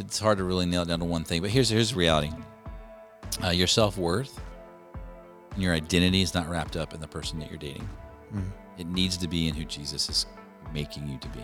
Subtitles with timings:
[0.00, 1.42] it's hard to really nail it down to one thing.
[1.42, 2.30] But here's here's the reality:
[3.44, 4.40] uh, your self worth
[5.52, 7.88] and your identity is not wrapped up in the person that you're dating.
[8.78, 10.26] It needs to be in who Jesus is
[10.72, 11.42] making you to be.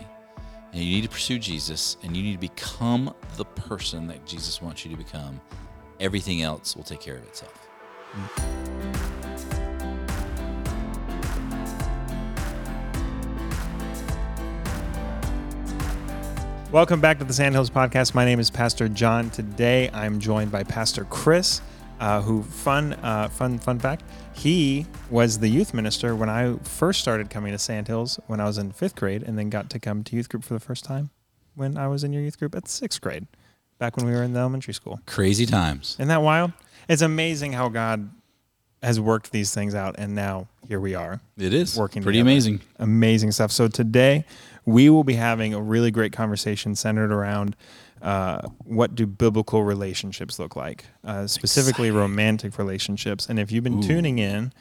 [0.73, 4.61] And you need to pursue Jesus, and you need to become the person that Jesus
[4.61, 5.39] wants you to become.
[5.99, 7.67] Everything else will take care of itself.
[16.71, 18.13] Welcome back to the Sandhills Podcast.
[18.13, 19.29] My name is Pastor John.
[19.29, 21.61] Today I'm joined by Pastor Chris,
[22.01, 24.03] uh, who fun uh, fun fun fact
[24.33, 28.57] he was the youth minister when I first started coming to Sandhills when I was
[28.57, 31.09] in fifth grade, and then got to come to youth group for the first time
[31.55, 33.27] when I was in your youth group at sixth grade,
[33.79, 34.99] back when we were in the elementary school.
[35.05, 35.95] Crazy times.
[35.99, 36.51] Isn't that wild?
[36.89, 38.09] It's amazing how God
[38.83, 42.29] has worked these things out, and now here we are It is working pretty together.
[42.29, 42.59] amazing.
[42.77, 43.51] amazing stuff.
[43.53, 44.25] So today
[44.67, 47.55] we will be having a really great conversation centered around
[48.01, 53.27] uh, what do biblical relationships look like, uh, specifically romantic relationships.
[53.27, 54.51] And if you've been tuning in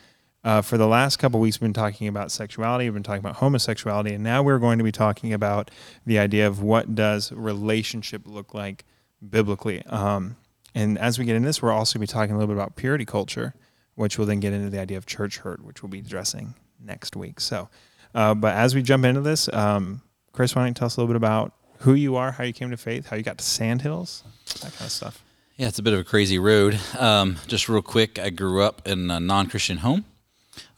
[0.44, 3.36] uh, for the last couple weeks, we've been talking about sexuality, we've been talking about
[3.36, 5.72] homosexuality, and now we're going to be talking about
[6.06, 8.84] the idea of what does relationship look like
[9.28, 9.84] biblically.
[9.86, 10.36] Um,
[10.72, 12.62] and as we get into this, we're also going to be talking a little bit
[12.62, 13.54] about purity culture,
[13.96, 17.16] which will then get into the idea of church hurt, which we'll be addressing next
[17.16, 17.40] week.
[17.40, 17.68] So,
[18.14, 20.00] uh, but as we jump into this, um,
[20.36, 22.52] Chris, why don't you tell us a little bit about who you are, how you
[22.52, 24.22] came to faith, how you got to Sandhills,
[24.60, 25.24] that kind of stuff.
[25.56, 26.78] Yeah, it's a bit of a crazy road.
[26.98, 30.04] Um, just real quick, I grew up in a non-Christian home,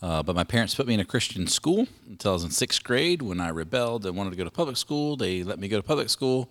[0.01, 2.85] uh, but my parents put me in a Christian school until I was in sixth
[2.85, 3.21] grade.
[3.21, 5.83] When I rebelled and wanted to go to public school, they let me go to
[5.83, 6.51] public school.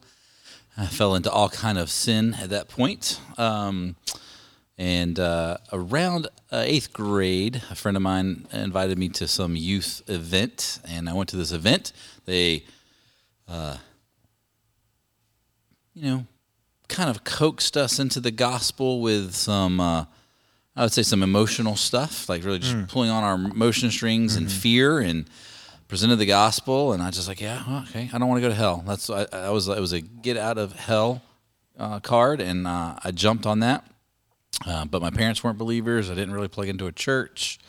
[0.78, 3.22] I fell into all kind of sin at that point.
[3.38, 3.96] Um,
[4.78, 10.02] and uh, around uh, eighth grade, a friend of mine invited me to some youth
[10.08, 11.94] event, and I went to this event.
[12.26, 12.66] They
[15.94, 16.26] you know,
[16.88, 20.06] kind of coaxed us into the gospel with some, uh,
[20.76, 24.52] I would say, some emotional stuff, like really just pulling on our emotion strings and
[24.52, 25.28] fear, and
[25.88, 26.94] presented the gospel.
[26.94, 28.84] And I just like, yeah, well, okay, I don't want to go to hell.
[28.86, 31.22] That's I, I was it was a get out of hell
[31.80, 33.86] uh, card, and uh, I jumped on that.
[34.66, 36.10] Uh, but my parents weren't believers.
[36.10, 37.60] I didn't really plug into a church.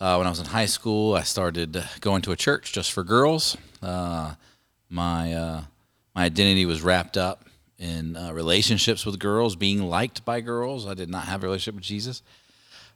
[0.00, 3.02] Uh, when I was in high school, I started going to a church just for
[3.04, 3.56] girls.
[4.90, 5.62] My uh,
[6.14, 7.44] my identity was wrapped up
[7.78, 10.86] in uh, relationships with girls, being liked by girls.
[10.86, 12.22] I did not have a relationship with Jesus,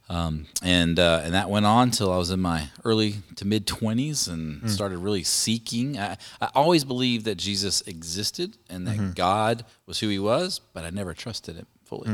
[0.09, 3.65] um, and uh, and that went on till I was in my early to mid
[3.67, 5.97] twenties and started really seeking.
[5.97, 10.83] I, I always believed that Jesus existed and that God was who He was, but
[10.83, 12.09] I never trusted Him fully.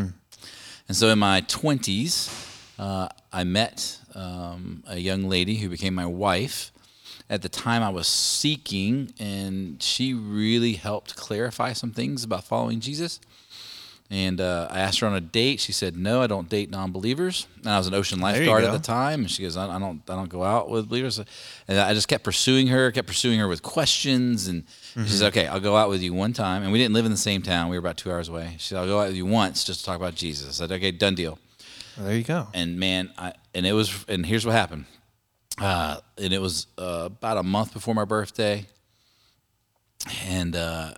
[0.88, 2.30] And so in my 20s,
[2.80, 6.72] uh, I met um, a young lady who became my wife.
[7.30, 12.80] At the time, I was seeking, and she really helped clarify some things about following
[12.80, 13.20] Jesus.
[14.12, 15.60] And uh, I asked her on a date.
[15.60, 18.80] She said, "No, I don't date non-believers." And I was an ocean lifeguard at the
[18.80, 21.20] time, and she goes, "I, I don't, I don't go out with believers."
[21.68, 24.64] And I just kept pursuing her, kept pursuing her with questions, and
[24.96, 27.12] she said, "Okay, I'll go out with you one time." And we didn't live in
[27.12, 28.56] the same town; we were about two hours away.
[28.58, 30.72] She said, "I'll go out with you once just to talk about Jesus." I said,
[30.72, 31.38] "Okay, done deal."
[31.96, 32.48] Well, there you go.
[32.56, 34.86] and man, I and it was and here's what happened.
[35.60, 38.66] Uh, and it was uh, about a month before my birthday,
[40.26, 40.94] and uh,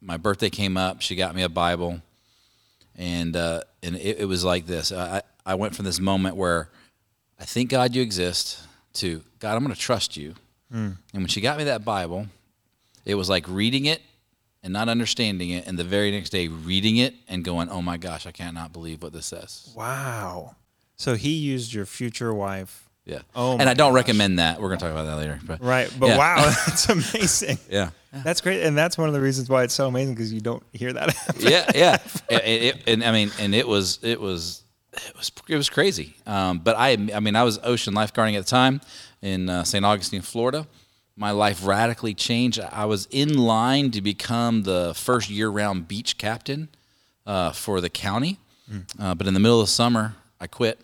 [0.00, 1.00] my birthday came up.
[1.00, 2.00] She got me a Bible,
[2.96, 4.90] and uh, and it, it was like this.
[4.92, 6.68] I I went from this moment where
[7.38, 8.58] I think God you exist
[8.94, 10.34] to God I'm going to trust you.
[10.72, 12.26] And when she got me that Bible,
[13.04, 14.02] it was like reading it
[14.62, 17.96] and not understanding it, and the very next day reading it and going, "Oh my
[17.96, 20.56] gosh, I cannot believe what this says." Wow.
[20.96, 22.89] So he used your future wife.
[23.06, 23.20] Yeah.
[23.34, 23.96] Oh and I don't gosh.
[24.02, 24.60] recommend that.
[24.60, 25.40] We're going to talk about that later.
[25.44, 25.92] But Right.
[25.98, 26.18] But Yeah.
[26.18, 27.58] wow, that's amazing.
[27.70, 27.90] Yeah.
[28.12, 28.62] That's great.
[28.62, 31.14] And that's one of the reasons why it's so amazing because you don't hear that.
[31.38, 31.96] yeah, yeah.
[32.28, 34.62] And, it, and I mean, and it was, it was,
[34.92, 36.16] it was, it was crazy.
[36.26, 38.80] Um, but I, I mean, I was ocean lifeguarding at the time
[39.22, 39.84] in uh, St.
[39.84, 40.66] Augustine, Florida.
[41.16, 42.58] My life radically changed.
[42.60, 46.68] I was in line to become the first year-round beach captain
[47.26, 48.38] uh, for the county.
[48.98, 50.80] Uh, but in the middle of the summer, I quit.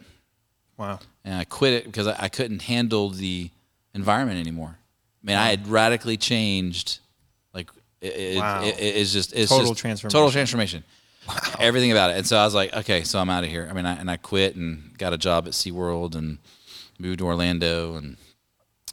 [0.78, 0.98] Wow.
[1.24, 3.50] and I quit it because I, I couldn't handle the
[3.94, 4.76] environment anymore.
[4.78, 6.98] I mean, I had radically changed.
[7.52, 7.70] Like
[8.00, 8.62] it, it, Wow.
[8.64, 10.12] it- it's just it's Total just transformation.
[10.18, 10.84] Total transformation.
[11.58, 12.18] Everything about it.
[12.18, 13.66] And so I was like, okay, so I'm out of here.
[13.68, 16.38] I mean, I, and I quit and got a job at SeaWorld and
[17.00, 18.16] moved to Orlando and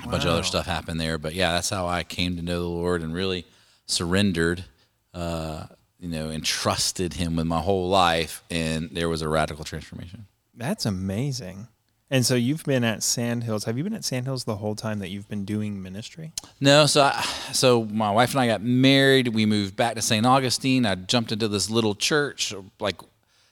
[0.03, 1.19] a bunch of other stuff happened there.
[1.19, 3.45] But yeah, that's how I came to know the Lord and really
[3.85, 4.65] surrendered.
[5.13, 5.67] Uh,
[5.99, 10.25] you know, and trusted Him with my whole life, and there was a radical transformation.
[10.55, 11.67] That's amazing.
[12.13, 13.63] And so you've been at Sandhills.
[13.63, 16.31] Have you been at Sandhills the whole time that you've been doing ministry?
[16.61, 17.19] No, so I,
[17.53, 19.29] so my wife and I got married.
[19.29, 20.23] We moved back to St.
[20.23, 20.85] Augustine.
[20.85, 23.01] I jumped into this little church, like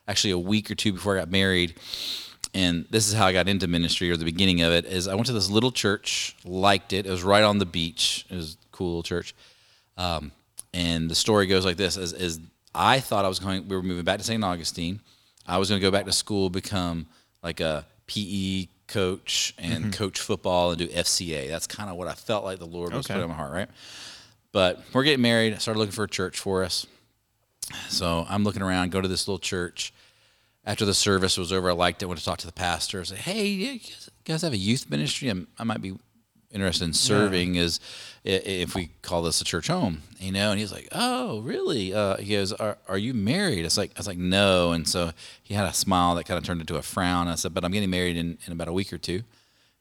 [0.07, 1.73] actually a week or two before I got married.
[2.53, 4.85] And this is how I got into ministry, or the beginning of it.
[4.85, 7.07] Is I went to this little church, liked it.
[7.07, 8.27] It was right on the beach.
[8.29, 9.33] It was a cool little church.
[9.97, 10.31] Um,
[10.71, 12.39] and the story goes like this: is, is
[12.75, 13.67] I thought I was going.
[13.67, 14.43] We were moving back to St.
[14.43, 14.99] Augustine.
[15.47, 17.07] I was going to go back to school, become
[17.41, 19.91] like a PE coach and Mm-hmm.
[19.91, 21.47] coach football and do FCA.
[21.49, 23.13] That's kind of what I felt like the Lord was Okay.
[23.13, 23.69] putting in my heart, right?
[24.51, 25.53] But we're getting married.
[25.53, 26.85] I started looking for a church for us.
[27.87, 29.93] So I'm looking around, go to this little church.
[30.65, 32.05] After the service was over, I liked it.
[32.07, 32.99] Went to talk to the pastor.
[32.99, 35.31] I said, "Hey, you guys- guys have a youth ministry?
[35.57, 35.93] I might be
[36.53, 37.55] interested in serving.
[37.55, 37.79] Is
[38.23, 42.17] if we call this a church home, you know?" And he's like, "Oh, really?" Uh,
[42.17, 45.11] he goes, are, "Are you married?" It's like I was like, "No." And so
[45.41, 47.27] he had a smile that kind of turned into a frown.
[47.27, 49.23] I said, "But I'm getting married in, in about a week or two.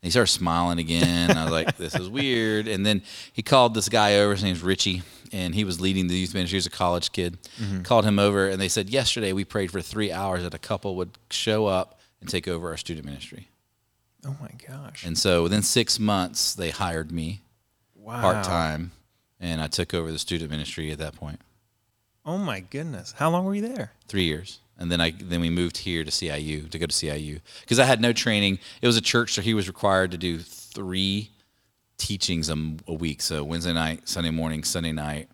[0.02, 1.36] And he started smiling again.
[1.36, 2.66] I was like, this is weird.
[2.66, 3.02] And then
[3.34, 4.32] he called this guy over.
[4.32, 6.54] His name's Richie, and he was leading the youth ministry.
[6.54, 7.36] He was a college kid.
[7.82, 10.96] Called him over, and they said, yesterday we prayed for three hours that a couple
[10.96, 13.49] would show up and take over our student ministry.
[14.26, 15.04] Oh my gosh.
[15.04, 17.40] And so within six months, they hired me
[17.96, 18.20] Wow.
[18.20, 18.92] part time,
[19.38, 21.40] and I took over the student ministry at that point.
[22.26, 23.12] Oh my goodness.
[23.18, 23.92] How long were you there?
[24.08, 27.40] three years, and then I then we moved here to CIU to go to CIU
[27.60, 28.58] because I had no training.
[28.82, 31.30] It was a church, so he was required to do three
[31.98, 35.28] teachings a week, so Wednesday night, Sunday morning, Sunday night,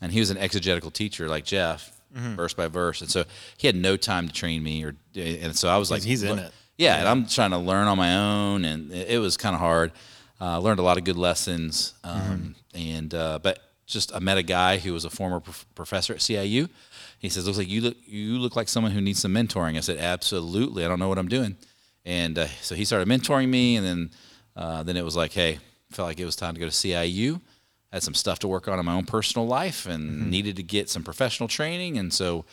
[0.00, 2.34] and he was an exegetical teacher like Jeff, Mm-hmm.
[2.36, 3.24] verse by verse, and so
[3.56, 6.38] he had no time to train me, or and so I was like, he's in
[6.38, 6.52] it.
[6.82, 9.60] Yeah, and I'm trying to learn on my own, and it, it was kind of
[9.60, 9.92] hard.
[10.40, 14.42] Uh, learned a lot of good lessons, um, and uh, but just I met a
[14.42, 16.68] guy who was a former prof- professor at CIU.
[17.20, 19.80] He says, "Looks like you look you look like someone who needs some mentoring." I
[19.80, 20.84] said, "Absolutely.
[20.84, 21.56] I don't know what I'm doing,"
[22.04, 24.10] and uh, so he started mentoring me, and then
[24.56, 25.60] uh, then it was like, "Hey,
[25.92, 27.40] felt like it was time to go to CIU."
[27.92, 30.90] Had some stuff to work on in my own personal life, and needed to get
[30.90, 32.44] some professional training, and so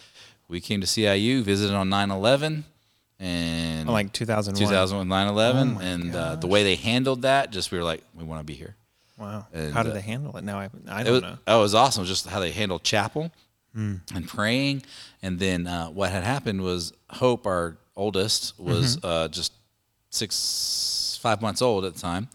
[0.48, 2.66] we came to CIU, visited on 9/11,
[3.20, 4.68] and like 2001.
[4.70, 8.04] 2000 with 9/11, Oh and uh, the way they handled that, just we were like,
[8.16, 8.76] we want to be here.
[9.18, 9.48] Wow.
[9.54, 10.44] And, How did uh, they handle it?
[10.46, 11.38] Now I, I don't was, know.
[11.48, 12.06] oh, it was awesome.
[12.06, 13.32] Just how they handled chapel
[13.76, 13.96] Hmm.
[14.16, 14.82] and praying,
[15.22, 19.06] and then uh, what had happened was Hope, our oldest, was Mm-hmm.
[19.06, 19.54] uh, just
[20.10, 22.30] six, five months old at the time,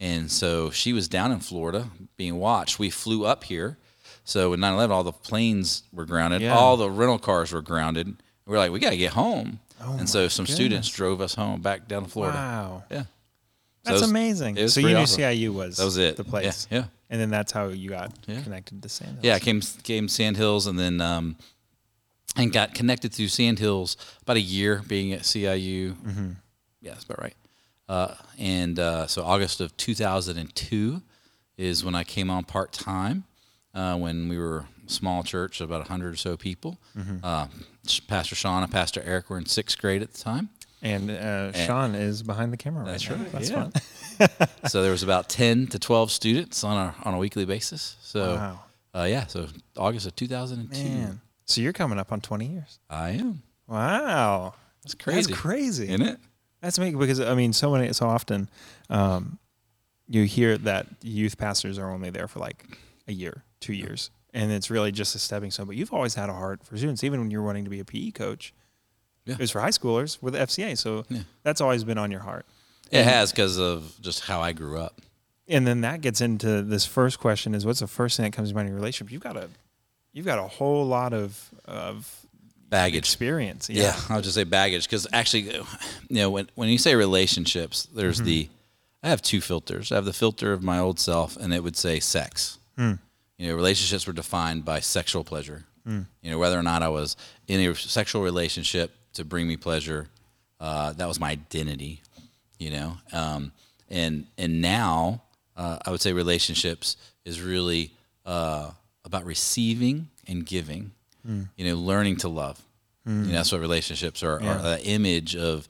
[0.00, 2.78] and so she was down in Florida being watched.
[2.78, 3.76] We flew up here,
[4.24, 6.56] so with 9/11, all the planes were grounded, Yeah.
[6.56, 8.16] all the rental cars were grounded.
[8.46, 11.34] We are like, we got to get home, Oh and so some students drove us
[11.34, 12.36] home back down to Florida.
[12.36, 12.84] Wow.
[12.90, 13.02] Yeah.
[13.02, 13.06] So
[13.84, 14.68] That's was- amazing.
[14.68, 15.20] so you knew awesome.
[15.22, 16.16] CIU was That was it.
[16.16, 16.66] the place.
[16.70, 16.78] Yeah.
[16.78, 16.84] yeah.
[17.10, 18.42] And then that's how you got Yeah.
[18.42, 19.24] connected to Sandhills.
[19.24, 21.36] Yeah, I came came Sandhills and then um,
[22.36, 25.92] and got connected through Sandhills about a year being at CIU.
[25.94, 26.30] Mm-hmm.
[26.82, 27.34] Yeah, that's about right.
[27.88, 31.00] Uh, and uh, so August of 2002
[31.56, 33.24] is when I came on part time.
[33.74, 36.78] Uh, when we were a small church, about 100 or so people.
[37.22, 37.46] Uh,
[38.06, 40.48] Pastor Sean and Pastor Eric were in sixth grade at the time.
[40.80, 43.16] And uh, Sean is behind the camera right That's now.
[43.16, 43.68] right, That's yeah.
[44.38, 44.48] fun.
[44.68, 47.96] so there was about 10 to 12 students on a on a weekly basis.
[48.00, 48.60] So Wow.
[48.94, 51.18] uh, yeah, so August of 2002.
[51.46, 52.78] So you're coming up on 20 years.
[52.88, 53.42] I am.
[53.66, 54.54] Wow.
[54.84, 55.30] That's crazy.
[55.30, 55.88] That's crazy.
[55.88, 56.18] Isn't it?
[56.60, 58.48] That's amazing because I mean, so many, so often,
[58.90, 59.38] um,
[60.08, 62.64] you hear that youth pastors are only there for like
[63.08, 65.66] a year, two years, and it's really just a stepping stone.
[65.66, 67.84] But you've always had a heart for students, even when you're wanting to be a
[67.84, 68.54] PE coach.
[69.24, 69.34] Yeah.
[69.34, 71.22] It was for high schoolers with FCA, so Yeah.
[71.42, 72.46] that's always been on your heart.
[72.90, 75.02] It has because of just how I grew up.
[75.48, 78.50] And then that gets into this first question: is what's the first thing that comes
[78.50, 79.12] to mind in your relationship?
[79.12, 79.48] You've got a,
[80.12, 82.26] you've got a whole lot of of
[82.70, 82.98] Baggage.
[82.98, 83.68] experience.
[83.68, 85.64] Yeah, I'll just say baggage because actually, uh,
[86.08, 88.26] you know, when when you say relationships, there's mm-hmm.
[88.26, 88.48] the
[89.02, 89.90] I have two filters.
[89.90, 92.58] I have the filter of my old self, and it would say sex.
[92.76, 92.94] Hmm.
[93.38, 95.64] You know, relationships were defined by sexual pleasure.
[96.20, 97.16] You know, whether or not I was
[97.46, 100.08] in a sexual relationship to bring me pleasure,
[100.60, 102.02] uh, that was my identity.
[102.58, 103.52] You know, um,
[103.88, 105.22] and and now
[105.56, 107.92] uh, I would say relationships is really
[108.26, 108.70] uh,
[109.04, 110.92] about receiving and giving.
[111.56, 112.60] You know, learning to love.
[113.06, 114.40] You know, that's what relationships are.
[114.42, 114.58] Yeah.
[114.58, 115.66] Are the image of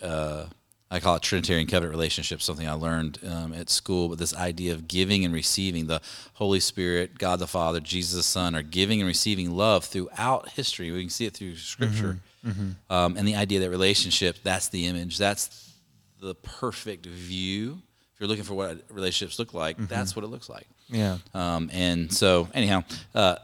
[0.00, 0.46] uh,
[0.90, 4.08] I call it Trinitarian covenant relationships, something I learned um, at school.
[4.08, 6.00] But this idea of giving and receiving, the
[6.34, 10.90] Holy Spirit, God the Father, Jesus the Son, are giving and receiving love throughout history.
[10.92, 12.20] We can see it through Scripture,
[12.88, 15.72] Um, and the idea that relationship, that's the image, that's
[16.20, 17.82] the perfect view.
[18.14, 20.66] If you're looking for what relationships look like, that's what it looks like.
[20.88, 21.18] yeah.
[21.34, 23.36] Um, and so, anyhow, uh,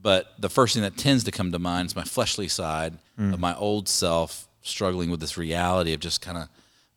[0.00, 3.40] but the first thing that tends to come to mind is my fleshly side of
[3.40, 6.48] my old self struggling with this reality of just kind of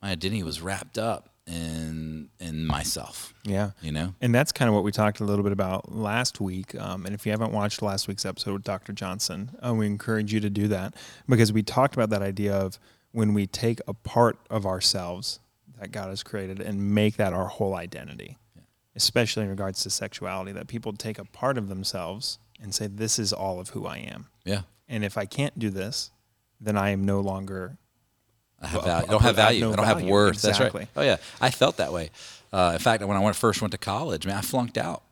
[0.01, 3.34] my identity was wrapped up in in myself.
[3.44, 3.72] Yeah.
[3.82, 4.13] You know?
[4.22, 6.75] And that's kind of what we talked a little bit about last week.
[6.80, 8.94] Um, and if you haven't watched last week's episode with Dr.
[8.94, 10.94] Johnson, uh, we encourage you to do that
[11.27, 12.77] because we talked about that idea of
[13.12, 15.39] when we take a part of ourselves
[15.80, 18.38] that God has created and make that our whole identity,
[18.96, 23.18] especially in regards to sexuality, that people take a part of themselves and say, This
[23.18, 24.27] is all of who I am.
[24.44, 24.62] Yeah.
[24.89, 26.12] And if I can't do this,
[26.60, 27.77] then I am no longer
[28.61, 29.07] I have value.
[29.07, 29.59] I don't have put- I have value.
[29.61, 30.41] no I don't have worth.
[30.41, 30.79] That's Exactly.
[30.81, 30.89] right.
[30.95, 32.09] Oh yeah, I felt that way.
[32.51, 35.03] Uh, in fact, when I went, first went to college, man, I flunked out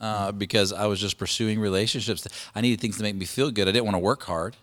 [0.00, 2.26] uh, because I was just pursuing relationships.
[2.54, 3.68] I needed things to make me feel good.
[3.68, 4.56] I didn't want to work hard.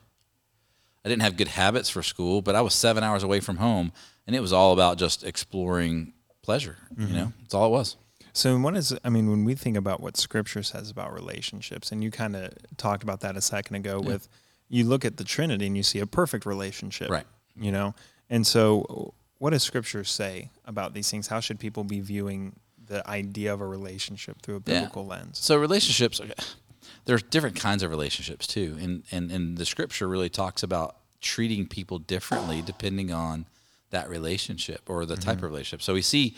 [1.05, 3.91] I didn't have good habits for school, but I was seven hours away from home,
[4.25, 6.77] and it was all about just exploring pleasure.
[6.97, 7.95] You know, that's all it was.
[8.33, 12.03] So what is I mean when we think about what scripture says about relationships and
[12.03, 14.27] you kind of talked about that a second ago with
[14.67, 17.09] you look at the trinity and you see a perfect relationship.
[17.09, 17.25] Right.
[17.57, 17.93] You know.
[18.29, 21.27] And so what does scripture say about these things?
[21.27, 22.55] How should people be viewing
[22.87, 24.79] the idea of a relationship through a Yeah.
[24.81, 25.39] biblical lens?
[25.39, 26.21] So relationships,
[27.05, 31.67] there's different kinds of relationships too, and and and the scripture really talks about treating
[31.67, 33.45] people differently depending on
[33.89, 35.81] that relationship or the type of relationship.
[35.81, 36.35] So we see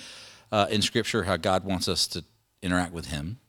[0.51, 2.23] uh, in scripture how God wants us to
[2.61, 3.39] interact with Him.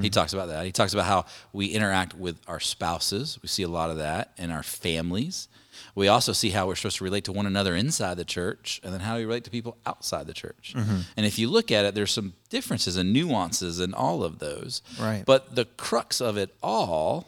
[0.00, 0.64] He talks about that.
[0.66, 3.38] He talks about how we interact with our spouses.
[3.42, 5.46] We see a lot of that in our families.
[5.94, 8.92] We also see how we're supposed to relate to one another inside the church and
[8.92, 10.74] then how we relate to people outside the church.
[11.16, 14.82] And if you look at it, there's some differences and nuances in all of those.
[15.00, 15.24] Right.
[15.24, 17.26] But the crux of it all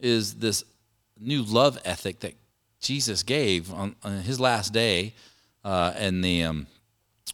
[0.00, 0.64] is this
[1.18, 2.34] new love ethic that
[2.80, 5.14] Jesus gave on, on his last day,
[5.64, 6.66] uh, and the um,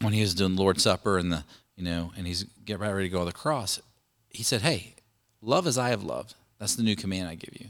[0.01, 1.43] when he was doing Lord's Supper and the
[1.75, 3.79] you know, and he's getting ready to go to the cross.
[4.29, 4.95] He said, "Hey,
[5.41, 6.35] love as I have loved.
[6.59, 7.67] That's the new command I give you."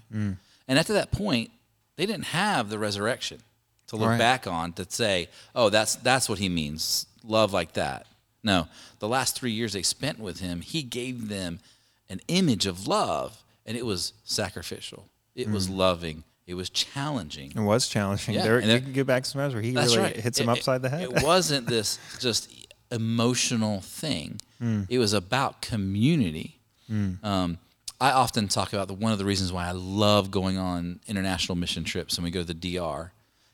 [0.68, 1.52] And after that point,
[1.96, 3.42] they didn't have the resurrection
[3.88, 4.18] to look Right.
[4.18, 8.08] back on to say, "Oh, that's that's what he means, love like that."
[8.44, 8.68] No,
[9.00, 11.60] the last three years they spent with him, he gave them
[12.10, 15.10] an image of love, and it was sacrificial.
[15.36, 16.24] It was loving.
[16.46, 17.54] It was challenging.
[17.56, 18.36] It was challenging.
[18.36, 20.16] Yeah, There, and you can get back to some where he really right.
[20.16, 21.04] hits him It- upside the head.
[21.04, 22.50] It wasn't this just
[22.92, 24.40] emotional thing.
[24.60, 24.84] Hmm.
[24.90, 26.60] It was about community.
[27.24, 27.58] Um,
[28.04, 31.56] I often talk about the, one of the reasons why I love going on international
[31.56, 33.14] mission trips and we go to the DR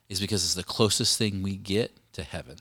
[0.10, 2.56] is because it's the closest thing we get to heaven.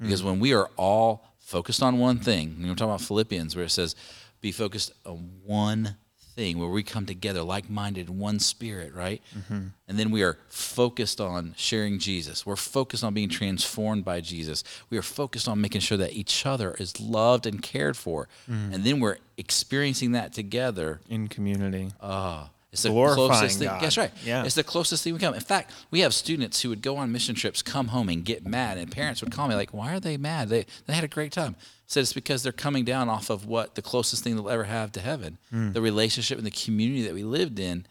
[0.00, 0.24] Because mm.
[0.24, 3.94] when we are all focused on one thing, we're talking about Philippians where it says,
[4.40, 5.94] be focused on one
[6.38, 9.20] thing, where we come together like minded in one spirit, right?
[9.36, 9.66] Mm-hmm.
[9.88, 12.46] And then we are focused on sharing Jesus.
[12.46, 14.62] We're focused on being transformed by Jesus.
[14.88, 18.28] We are focused on making sure that each other is loved and cared for.
[18.48, 18.72] Mm.
[18.72, 21.00] And then we're experiencing that together.
[21.08, 21.90] in community.
[22.00, 23.68] Oh, it's the Glorifying closest thing.
[23.68, 23.82] God.
[23.82, 24.10] That's right.
[24.24, 24.44] Yeah.
[24.44, 25.34] It's the closest thing we come.
[25.34, 28.46] In fact, we have students who would go on mission trips, come home and get
[28.46, 30.48] mad, and parents would call me like, "Why are they mad?
[30.50, 33.46] They they had a great time." I said it's because they're coming down off of
[33.46, 35.72] what the closest thing they'll ever have to heaven, Hmm.
[35.72, 37.86] the relationship and the community that we lived in.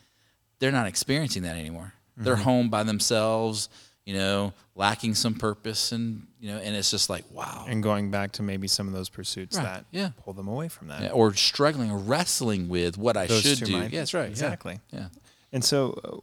[0.59, 1.93] They're not experiencing that anymore.
[2.15, 2.43] They're Mm-hmm.
[2.43, 3.69] home by themselves,
[4.07, 7.65] you know, lacking some purpose, and you know, and it's just like, wow.
[7.67, 10.11] and going back to maybe some of those pursuits Right, that yeah.
[10.23, 11.01] pull them away from that.
[11.01, 13.73] Yeah, or struggling or wrestling with what I Those should do.
[13.73, 14.29] might- Yeah, that's right.
[14.29, 14.79] Exactly.
[14.93, 15.09] Yeah.
[15.51, 16.17] And so uh,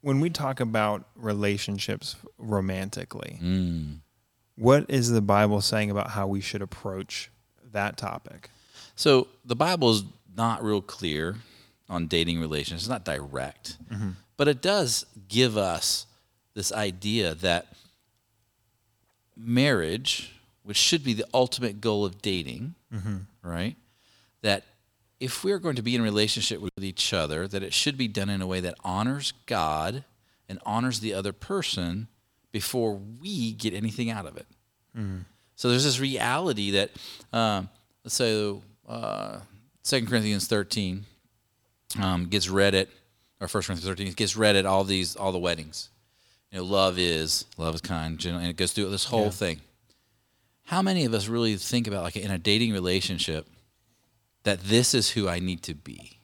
[0.00, 3.98] when we talk about relationships romantically, Mm.
[4.56, 7.30] what is the Bible saying about how we should approach
[7.72, 8.50] that topic?
[8.96, 10.02] So the Bible is
[10.36, 11.36] not real clear
[11.88, 12.82] on dating relations.
[12.82, 13.76] It's not direct,
[14.36, 16.06] but it does give us
[16.54, 17.66] this idea that
[19.36, 20.32] marriage,
[20.62, 22.74] which should be the ultimate goal of dating,
[23.42, 23.76] right?
[24.42, 24.64] That
[25.20, 28.28] if we're going to be in relationship with each other, that it should be done
[28.28, 30.04] in a way that honors God
[30.48, 32.08] and honors the other person
[32.52, 34.46] before we get anything out of it.
[35.56, 36.90] So there's this reality that,
[37.32, 37.68] um,
[38.06, 39.38] so uh,
[39.84, 41.04] 2 Corinthians 13
[42.00, 42.88] um, gets read at,
[43.40, 45.88] or 1 Corinthians 13 gets read at all these, all the weddings.
[46.54, 49.60] You know, love is, love is kind, and it goes through this whole thing.
[50.62, 53.48] How many of us really think about, like, in a dating relationship,
[54.44, 56.20] that this is who I need to be?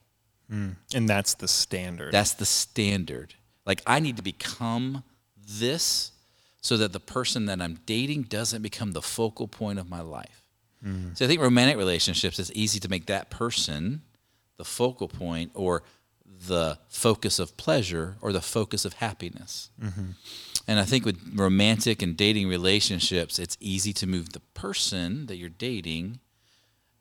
[0.51, 0.77] Mm.
[0.95, 2.13] And that's the standard.
[2.13, 3.35] That's the standard.
[3.67, 5.05] Like I need to become
[5.37, 6.13] this
[6.61, 10.43] so that the person that I'm dating doesn't become the focal point of my life.
[10.85, 11.17] Mm.
[11.17, 14.03] So I think romantic relationships it's easy to make that person
[14.57, 15.83] the focal point or
[16.47, 19.71] the focus of pleasure or the focus of happiness.
[19.83, 20.11] Mm-hmm.
[20.67, 25.37] And I think with romantic and dating relationships, it's easy to move the person that
[25.37, 26.21] you're dating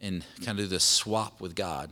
[0.01, 1.91] and kind of do this swap with God.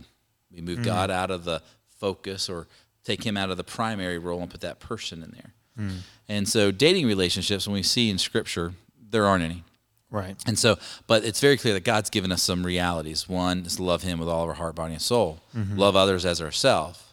[0.51, 0.86] We move mm.
[0.86, 1.62] God out of the
[2.00, 2.68] focus or
[3.04, 5.54] take him out of the primary role and put that person in there.
[5.80, 5.98] Mm.
[6.27, 8.74] And so, dating relationships, when we see in Scripture,
[9.10, 9.63] there aren't any.
[10.10, 10.42] Right.
[10.48, 13.27] And so, but it's very clear that God's given us some realities.
[13.27, 15.42] One is to love Him with all of our heart, body, and soul.
[15.56, 15.77] Mm-hmm.
[15.77, 17.04] Love others as ourselves.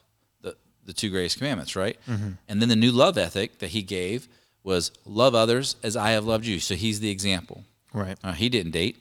[0.86, 1.98] The two greatest commandments, right?
[2.06, 4.28] And then the new love ethic that He gave
[4.62, 6.58] was love others as I have loved you.
[6.60, 7.64] So He's the example.
[7.92, 8.18] Right.
[8.24, 8.96] Uh, he didn't date.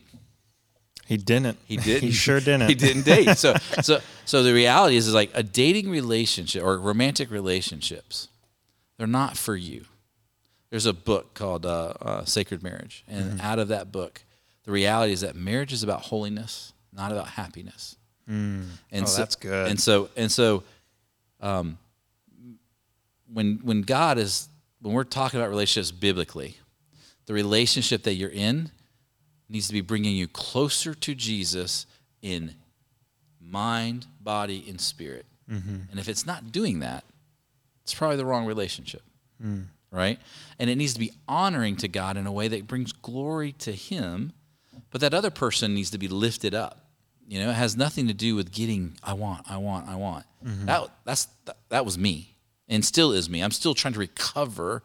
[1.05, 1.57] He didn't.
[1.65, 2.01] He did.
[2.01, 2.69] he sure didn't.
[2.69, 3.37] he didn't date.
[3.37, 8.29] So, so, so the reality is, is like a dating relationship or romantic relationships.
[8.97, 9.85] They're not for you.
[10.69, 14.23] There's a book called uh, uh, Sacred Marriage, and out of that book,
[14.63, 17.95] the reality is that marriage is about holiness, not about happiness.
[18.27, 19.67] And Oh, that's good.
[19.69, 20.63] And so, and so,
[21.43, 21.77] um,
[23.31, 24.47] when when God is
[24.81, 26.57] when we're talking about relationships biblically,
[27.25, 28.71] the relationship that you're in
[29.49, 31.85] needs to be bringing you closer to Jesus
[32.21, 32.55] in
[33.39, 35.25] mind, body, and spirit.
[35.91, 37.03] And if it's not doing that,
[37.83, 39.03] it's probably the wrong relationship.
[39.91, 40.19] Right?
[40.57, 43.71] And it needs to be honoring to God in a way that brings glory to
[43.73, 44.31] Him,
[44.89, 46.82] but that other person needs to be lifted up.
[47.27, 50.25] You know, it has nothing to do with getting I want, I want, I want.
[50.65, 52.35] That that's that, that was me
[52.67, 53.41] and still is me.
[53.41, 54.83] I'm still trying to recover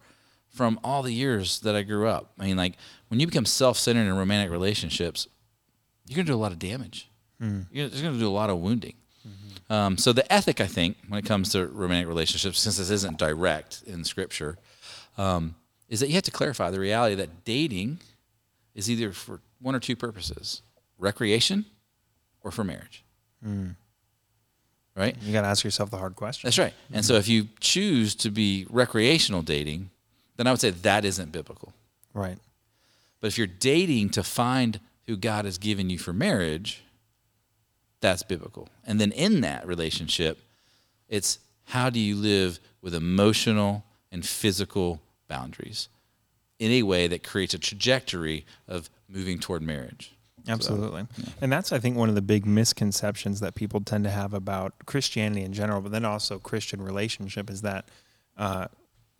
[0.48, 2.32] from all the years that I grew up.
[2.38, 2.74] I mean, like
[3.08, 5.26] when you become self-centered in romantic relationships,
[6.06, 7.08] you're gonna do a lot of damage.
[7.70, 8.94] You're it's gonna do a lot of wounding.
[9.70, 13.18] Um, so the ethic, I think, when it comes to romantic relationships, since this isn't
[13.18, 14.56] direct in Scripture,
[15.18, 15.56] um,
[15.90, 17.98] is that you have to clarify the reality that dating
[18.74, 20.62] is either for one or two purposes:
[20.98, 21.66] recreation
[22.42, 23.04] or for marriage.
[23.46, 23.76] Mm.
[24.96, 25.16] Right.
[25.22, 26.48] You got to ask yourself the hard question.
[26.48, 26.74] That's right.
[26.92, 29.90] And so if you choose to be recreational dating,
[30.36, 31.72] then I would say that isn't biblical.
[32.14, 32.38] Right.
[33.20, 36.82] But if you're dating to find who God has given you for marriage,
[38.00, 38.68] that's biblical.
[38.84, 40.38] And then in that relationship,
[41.08, 45.88] it's how do you live with emotional and physical boundaries
[46.58, 50.12] in a way that creates a trajectory of moving toward marriage.
[50.46, 51.06] Absolutely.
[51.40, 54.74] And that's, I think, one of the big misconceptions that people tend to have about
[54.86, 57.88] Christianity in general, but then also Christian relationship is that,
[58.36, 58.68] uh,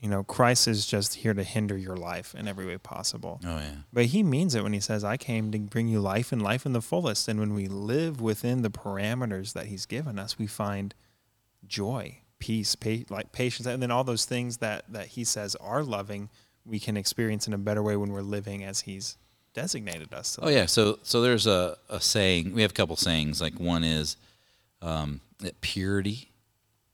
[0.01, 3.41] you know, Christ is just here to hinder your life in every way possible.
[3.45, 3.75] Oh yeah.
[3.93, 6.65] But he means it when he says, I came to bring you life and life
[6.65, 7.27] in the fullest.
[7.27, 10.95] And when we live within the parameters that he's given us, we find
[11.67, 15.83] joy, peace, pa- like patience, and then all those things that, that he says are
[15.83, 16.31] loving,
[16.65, 19.17] we can experience in a better way when we're living as he's
[19.61, 22.55] designated us to Oh yeah, so so there's a, a saying.
[22.55, 23.41] We have a couple sayings.
[23.41, 24.17] Like one is
[24.81, 26.31] um, that purity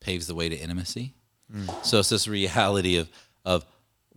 [0.00, 1.12] paves the way to intimacy.
[1.83, 3.09] So it's this reality of
[3.44, 3.64] of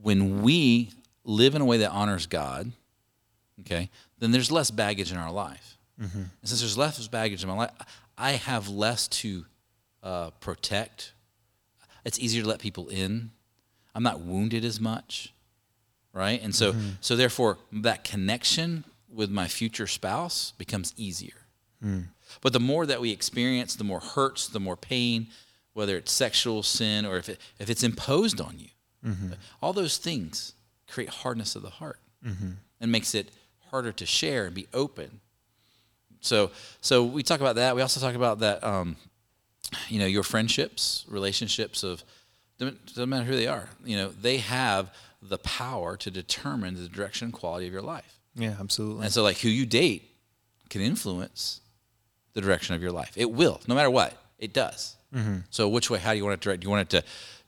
[0.02, 0.90] when we
[1.24, 2.72] live in a way that honors God,
[3.62, 5.78] okay, then there's less baggage in our life.
[6.00, 7.72] And since there's less baggage in my life,
[8.18, 9.46] I have less to
[10.04, 11.14] uh, protect.
[12.06, 13.32] It's easier to let people in.
[13.94, 15.34] I'm not wounded as much
[16.18, 16.42] right?
[16.42, 16.90] And so mm-hmm.
[17.02, 21.46] so therefore that connection with my future spouse becomes easier.
[21.84, 22.06] Mm.
[22.42, 25.28] But the more that we experience, the more hurts, the more pain,
[25.74, 28.70] whether it's sexual sin or if it, if it's imposed on you.
[29.06, 29.34] Mm-hmm.
[29.62, 30.54] All those things
[30.90, 32.52] create hardness of the heart mm-hmm.
[32.82, 33.30] and makes it
[33.70, 35.20] harder to share and be open.
[36.20, 36.52] So
[36.82, 37.76] so we talk about that.
[37.76, 38.98] We also talk about that um,
[39.90, 42.04] you know your friendships relationships of
[42.58, 47.26] doesn't matter who they are you know they have the power to determine the direction
[47.26, 49.04] and quality of your life Yeah, absolutely.
[49.06, 50.10] and so like who you date
[50.70, 51.62] can influence
[52.34, 55.38] the direction of your life it will no matter what it does mm-hmm.
[55.50, 57.08] so which way how do you want it to direct do you want it to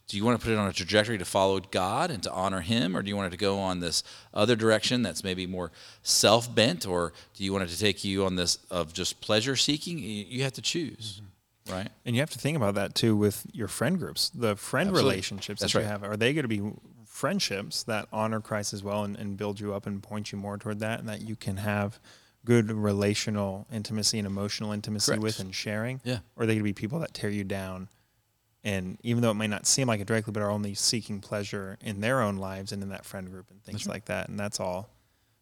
[0.10, 2.62] do you want to put it on a trajectory to follow God and to honor
[2.62, 4.03] Him, or do you want it to go on this
[4.34, 8.25] other direction that's maybe more self bent, or do you want it to take you
[8.25, 9.99] on this of just pleasure seeking?
[9.99, 11.77] You have to choose, mm-hmm.
[11.77, 11.89] right?
[12.05, 15.12] And you have to think about that too with your friend groups, the friend Absolutely.
[15.12, 15.91] relationships That's that you right.
[15.91, 16.03] have.
[16.03, 16.73] Are they going to be
[17.19, 20.58] friendships that honor Christ as well and, and build you up and point you more
[20.58, 21.99] toward that, and that you can have
[22.45, 25.23] good relational intimacy and emotional intimacy Correct.
[25.23, 25.99] with and sharing?
[26.05, 26.19] Yeah.
[26.38, 27.89] Or they could be people that tear you down?
[28.63, 31.77] And even though it may not seem like it directly, but are only seeking pleasure
[31.82, 34.29] in their own lives and in that friend group and things like that.
[34.29, 34.89] And that's all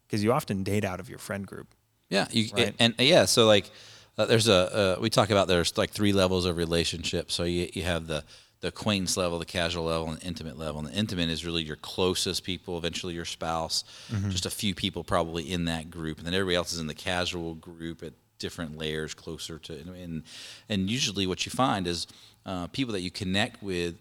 [0.08, 1.68] because you often date out of your friend group.
[2.10, 2.74] Yeah, you, Right.
[2.80, 3.70] and, and yeah, so like
[4.18, 7.32] uh, there's a uh, we talk about there's like three levels of relationship.
[7.32, 8.24] So you you have the
[8.62, 10.80] the acquaintance level, the casual level, and the intimate level.
[10.80, 13.84] And the intimate is really your closest people, eventually your spouse,
[14.30, 16.94] just a few people probably in that group, and then everybody else is in the
[16.96, 20.22] casual group at different layers closer to and
[20.70, 22.06] and usually what you find is
[22.46, 23.96] uh, people that you connect with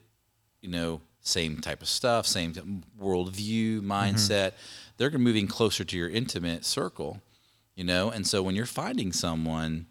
[0.67, 4.53] you know, same type of stuff, same worldview, mindset.
[4.97, 7.21] They're moving closer to your intimate circle,
[7.75, 8.11] you know.
[8.11, 9.87] And so when you're finding someone,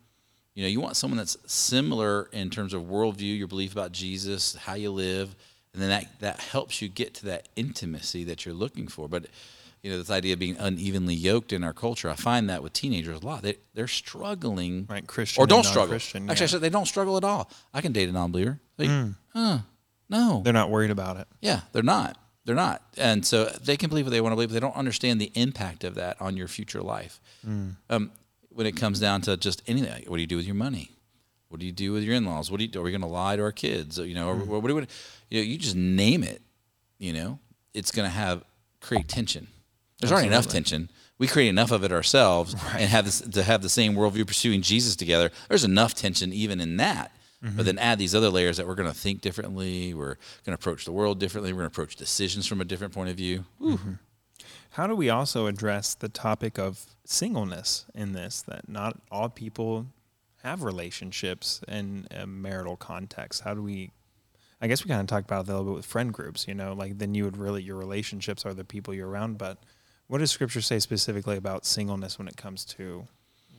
[0.55, 4.55] you know, you want someone that's similar in terms of worldview, your belief about Jesus,
[4.55, 5.35] how you live,
[5.73, 9.07] and then that that helps you get to that intimacy that you're looking for.
[9.09, 9.25] But
[9.83, 12.09] you know, this idea of being unevenly yoked in our culture.
[12.09, 13.43] I find that with teenagers a lot.
[13.43, 15.89] They they're struggling, Right, Christian or don't struggle.
[15.89, 17.51] non-Christian, Actually, I said they don't struggle at all.
[17.73, 18.59] I can date a non-believer.
[18.79, 19.63] Like, huh, mm.
[20.09, 21.27] no, They're not worried about it.
[21.41, 22.17] yeah, they're not.
[22.45, 22.81] They're not.
[22.97, 25.31] And so they can believe what they want to believe, but they don't understand the
[25.35, 27.19] impact of that on your future life.
[27.47, 27.75] Mm.
[27.89, 28.11] Um,
[28.55, 30.91] when it comes down to just anything, like, what do you do with your money?
[31.49, 32.49] What do you do with your in-laws?
[32.49, 32.79] What do you do?
[32.79, 33.99] Are we going to lie to our kids?
[33.99, 34.49] You know, or, mm-hmm.
[34.49, 34.81] what do we,
[35.29, 36.41] you know, you just name it,
[36.97, 37.39] you know,
[37.73, 38.43] it's going to have
[38.79, 39.47] create tension.
[39.99, 40.89] There's already enough tension.
[41.17, 44.61] We create enough of it ourselves and have this to have the same worldview pursuing
[44.61, 45.31] Jesus together.
[45.49, 47.11] There's enough tension even in that.
[47.41, 47.63] But mm-hmm.
[47.63, 49.93] then add these other layers that we're going to think differently.
[49.93, 50.15] We're
[50.45, 51.53] going to approach the world differently.
[51.53, 53.45] We're going to approach decisions from a different point of view.
[54.75, 58.41] How do we also address the topic of singleness in this?
[58.41, 59.85] That not all people
[60.43, 63.43] have relationships in a marital context.
[63.43, 63.91] How do we?
[64.59, 66.45] I guess we kind of talked about that a little bit with friend groups.
[66.45, 69.37] You know, like then you would really your relationships are the people you're around.
[69.37, 69.59] But
[70.07, 73.07] what does Scripture say specifically about singleness when it comes to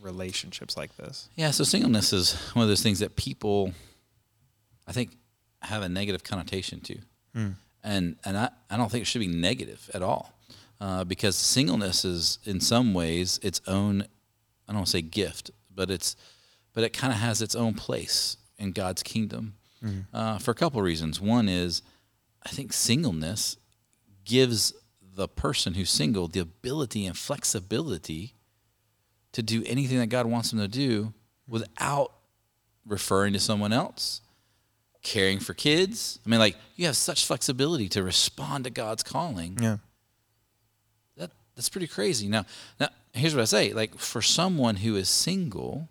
[0.03, 1.31] relationships like this?
[1.35, 3.73] Yeah, so singleness is one of those things that people,
[4.87, 5.17] I think,
[5.63, 6.99] have a negative connotation to,
[7.33, 7.49] hmm.
[7.83, 10.36] and and I, I don't think it should be negative at all,
[10.81, 15.51] uh, because singleness is in some ways its own, I don't want to say gift,
[15.75, 16.17] but it's,
[16.75, 19.55] but it kind of has its own place in God's kingdom,
[20.13, 21.21] uh, for a couple of reasons.
[21.21, 21.83] One is,
[22.45, 23.57] I think singleness
[24.25, 24.73] gives
[25.15, 28.35] the person who's single the ability and flexibility
[29.33, 31.13] to do anything that God wants them to do
[31.47, 32.13] without
[32.85, 34.21] referring to someone else,
[35.03, 36.19] caring for kids.
[36.27, 39.59] I mean, like you have such flexibility to respond to God's calling.
[39.61, 39.77] Yeah.
[41.57, 42.29] That that's pretty crazy.
[42.29, 42.45] Now,
[42.79, 45.89] now here's what I say: like for someone who is single,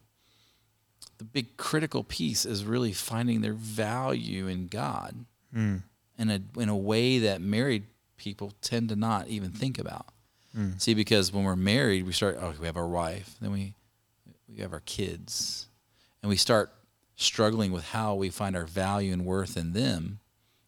[1.17, 5.25] the big critical piece is really finding their value in God
[5.55, 5.81] mm.
[6.17, 7.83] in a in a way that married
[8.17, 10.07] people tend to not even think about.
[10.57, 10.81] Mm.
[10.81, 12.37] See, because when we're married, we start.
[12.39, 13.73] Oh, we have our wife, then we
[14.47, 15.67] we have our kids,
[16.21, 16.71] and we start
[17.15, 20.19] struggling with how we find our value and worth in them,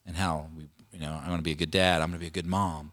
[0.05, 2.01] and how we, you know, I'm going to be a good dad.
[2.01, 2.91] I'm going to be a good mom.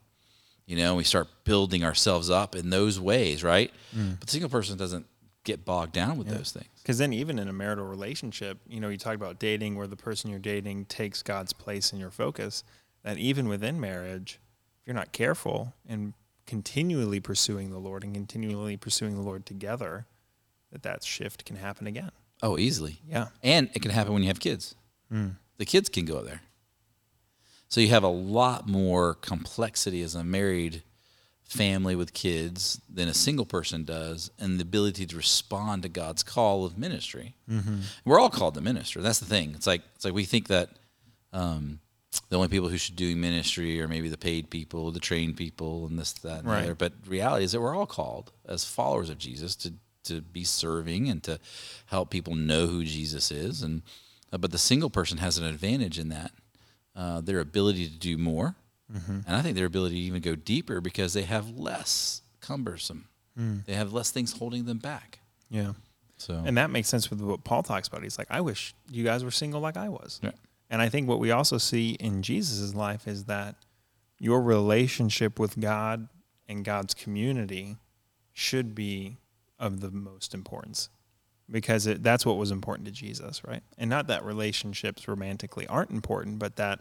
[0.66, 3.70] You know, we start building ourselves up in those ways, right?
[3.94, 4.18] Mm.
[4.18, 5.06] But the single person doesn't
[5.44, 6.68] get bogged down with those things.
[6.82, 9.96] Because then, even in a marital relationship, you know, you talk about dating where the
[9.96, 12.64] person you're dating takes God's place in your focus.
[13.02, 14.40] That even within marriage,
[14.80, 16.14] if you're not careful and
[16.46, 20.06] continually pursuing the Lord and continually pursuing the Lord together,
[20.72, 22.10] that that shift can happen again.
[22.42, 23.00] Oh, easily.
[23.06, 23.28] Yeah.
[23.42, 24.74] And it can happen when you have kids.
[25.12, 25.36] Mm.
[25.58, 26.40] The kids can go there.
[27.74, 30.84] So you have a lot more complexity as a married
[31.42, 36.22] family with kids than a single person does, and the ability to respond to God's
[36.22, 37.34] call of ministry.
[38.04, 39.02] We're all called to minister.
[39.02, 39.54] That's the thing.
[39.56, 40.70] It's like it's like we think that
[41.32, 41.80] um,
[42.28, 45.86] the only people who should do ministry are maybe the paid people, the trained people,
[45.86, 46.62] and this, that, and the Right.
[46.62, 46.76] other.
[46.76, 49.72] But reality is that we're all called as followers of Jesus to
[50.04, 51.40] to be serving and to
[51.86, 53.64] help people know who Jesus is.
[53.64, 53.82] And
[54.32, 56.30] uh, but the single person has an advantage in that
[56.96, 58.54] uh, their ability to do more,
[58.88, 63.08] and I think their ability to even go deeper because they have less cumbersome.
[63.66, 65.18] They have less things holding them back.
[65.50, 65.72] Yeah.
[66.16, 68.02] So And that makes sense with what Paul talks about.
[68.02, 70.20] He's like, I wish you guys were single like I was.
[70.22, 70.30] Yeah.
[70.70, 73.56] And I think what we also see in Jesus' life is that
[74.18, 76.08] your relationship with God
[76.48, 77.76] and God's community
[78.32, 79.18] should be
[79.58, 80.88] of the most importance
[81.50, 83.62] because it, that's what was important to Jesus, right?
[83.78, 86.80] And not that relationships romantically aren't important, but that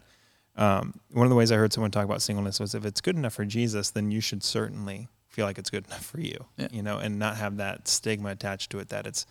[0.55, 3.15] um, one of the ways I heard someone talk about singleness was if it's good
[3.15, 6.67] enough for Jesus, then you should certainly feel like it's good enough for you, Yeah.
[6.71, 9.25] you know, and not have that stigma attached to it that it's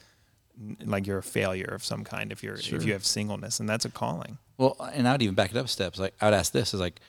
[0.85, 2.77] like you're a failure of some kind if you're Sure.
[2.79, 4.37] if you have singleness, and that's a calling.
[4.59, 5.99] well, and I'd even back it up steps.
[5.99, 7.01] Like I would ask this: is like,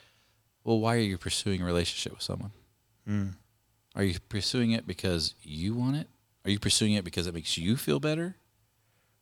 [0.64, 2.52] well, why are you pursuing a relationship with someone?
[3.96, 6.08] Are you pursuing it because you want it?
[6.46, 8.36] Are you pursuing it because it makes you feel better?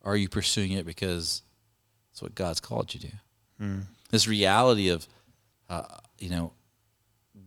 [0.02, 1.44] Or are you pursuing it because
[2.12, 3.12] it's what God's called you to?
[4.10, 5.08] This reality of,
[5.70, 5.84] uh,
[6.18, 6.54] you know,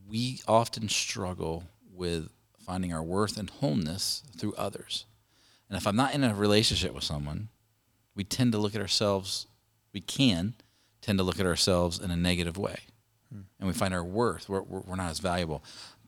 [0.09, 5.05] we often struggle with finding our worth and wholeness through others.
[5.69, 7.49] And if I'm not in a relationship with someone,
[8.15, 9.47] we tend to look at ourselves,
[9.93, 10.55] we can
[11.03, 12.77] tend to look at ourselves in a negative way.
[13.59, 15.65] And we find our worth, we're, we're, we're not as valuable.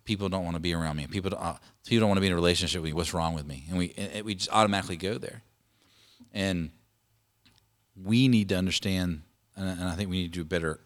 [0.06, 1.06] People don't want to be around me.
[1.08, 2.94] People don't, uh, people don't want to be in a relationship with me.
[2.94, 3.64] What's wrong with me?
[3.68, 5.42] And we, we just automatically go there.
[6.32, 6.70] And
[8.02, 9.22] we need to understand,
[9.56, 10.80] and, and I think we need to do better,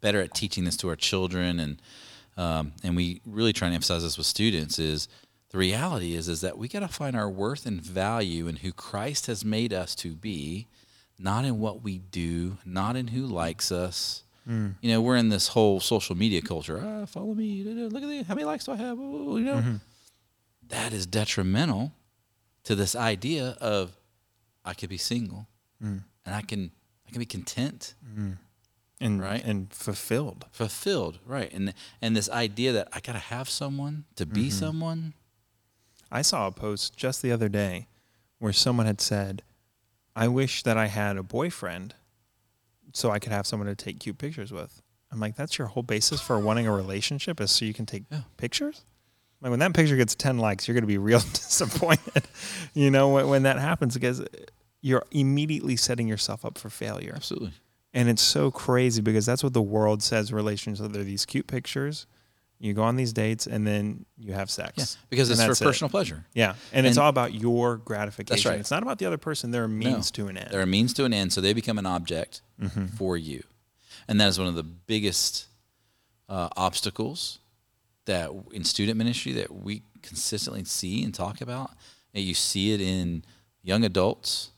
[0.00, 1.82] better at teaching this to our children, and
[2.38, 4.78] um, and we really try and emphasize this with students.
[4.78, 5.08] Is
[5.50, 8.72] the reality is is that we got to find our worth and value in who
[8.72, 10.66] Christ has made us to be,
[11.18, 15.48] not in what we do, not in who likes us, You know, we're in this
[15.48, 16.80] whole social media culture.
[16.80, 17.64] Ah, follow me.
[17.64, 18.26] Look at this.
[18.28, 18.96] How many likes do I have?
[18.98, 19.80] You know,
[20.68, 21.92] that is detrimental
[22.64, 23.96] to this idea of
[24.64, 25.46] I could be single
[25.80, 26.70] and I can
[27.06, 27.94] I can be content,
[29.00, 29.44] and Right.
[29.44, 30.44] and fulfilled.
[30.52, 31.52] fulfilled, right?
[31.52, 34.58] And and this idea that I gotta have someone to be Mm-hmm.
[34.58, 35.14] someone.
[36.10, 37.88] I saw a post just the other day
[38.38, 39.42] where someone had said,
[40.14, 41.94] "I wish that I had a boyfriend
[42.92, 45.82] so I could have someone to take cute pictures with." I'm like, "That's your whole
[45.82, 48.22] basis for wanting a relationship is so you can take Yeah.
[48.36, 48.84] pictures?"
[49.42, 52.24] Like when that picture gets 10 likes, you're going to be real disappointed.
[52.74, 54.24] you know, when, when that happens because
[54.80, 57.12] you're immediately setting yourself up for failure.
[57.14, 57.52] Absolutely.
[57.92, 61.02] And it's so crazy because that's what the world says relationships are.
[61.04, 62.06] These cute pictures.
[62.58, 64.74] You go on these dates and then you have sex.
[64.78, 65.58] Yeah, because it's for it.
[65.60, 66.24] personal pleasure.
[66.32, 66.54] Yeah.
[66.72, 68.36] And, it's all about your gratification.
[68.36, 68.58] that's right.
[68.58, 69.50] It's not about the other person.
[69.50, 70.50] They're a means to an end.
[70.50, 72.86] They're a means to an end, so they become an object Mm-hmm.
[72.96, 73.42] for you,
[74.08, 75.44] and that is one of the biggest
[76.30, 77.38] uh, obstacles
[78.06, 81.72] that in student ministry that we consistently see and talk about.
[82.14, 83.24] And you see it in
[83.62, 84.52] young adults.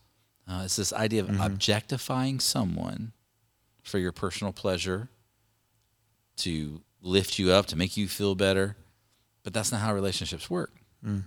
[0.49, 1.41] Uh, it's this idea of Mm-hmm.
[1.43, 3.11] objectifying someone
[3.83, 5.09] for your personal pleasure,
[6.37, 8.77] to lift you up, to make you feel better.
[9.43, 10.73] But that's not how relationships work.
[11.05, 11.25] Mm.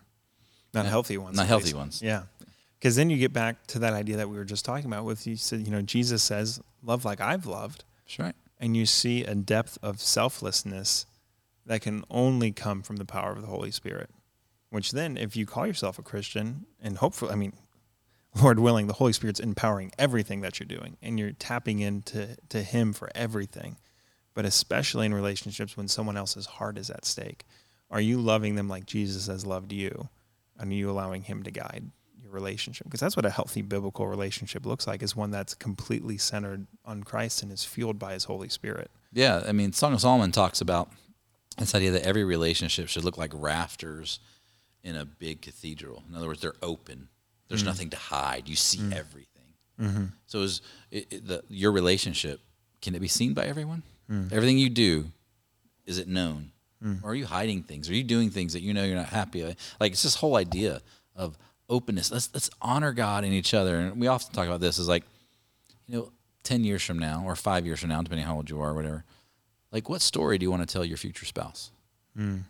[0.74, 1.38] not healthy ones.
[1.38, 2.02] Not healthy ones.
[2.02, 2.24] Yeah.
[2.78, 5.28] Because then you get back to that idea that we were just talking about with
[5.28, 7.84] you said, you know, Jesus says, love like I've loved.
[8.06, 8.36] That's right.
[8.60, 11.06] And you see a depth of selflessness
[11.66, 14.10] that can only come from the power of the Holy Spirit.
[14.70, 17.54] Which then, if you call yourself a Christian, and hopefully, I mean,
[18.42, 22.64] Lord willing, the Holy Spirit's empowering everything that you're doing, and you're tapping into to
[22.64, 23.78] Him for everything.
[24.34, 27.46] But especially in relationships when someone else's heart is at stake,
[27.90, 30.10] are you loving them like Jesus has loved you?
[30.58, 31.92] And are you allowing Him to guide
[32.22, 32.86] your relationship?
[32.86, 37.04] Because that's what a healthy biblical relationship looks like: is one that's completely centered on
[37.04, 38.90] Christ and is fueled by His Holy Spirit.
[39.12, 40.90] Yeah, I mean, Song of Solomon talks about
[41.58, 44.20] this idea that every relationship should look like rafters
[44.84, 46.04] in a big cathedral.
[46.08, 47.10] In other words, they're open.
[47.50, 47.68] There's mm.
[47.68, 48.48] nothing to hide.
[48.48, 48.96] You see mm.
[48.96, 49.28] everything.
[49.80, 50.06] Mm-hmm.
[50.28, 52.40] So, is it, it, the, your relationship
[52.82, 53.84] can it be seen by everyone?
[54.12, 54.32] Mm.
[54.32, 55.06] Everything you do,
[55.86, 56.52] is it known?
[56.84, 57.04] Mm.
[57.04, 57.90] Or are you hiding things?
[57.90, 59.58] Are you doing things that you know you're not happy with?
[59.80, 60.82] Like it's this whole idea
[61.16, 61.38] of
[61.70, 62.12] openness.
[62.12, 63.78] Let's let's honor God and each other.
[63.78, 65.04] And we often talk about this as like,
[65.88, 66.12] you know,
[66.44, 68.74] ten years from now or five years from now, depending how old you are, or
[68.74, 69.04] whatever.
[69.72, 71.72] Like, what story do you want to tell your future spouse?
[72.18, 72.44] Mm.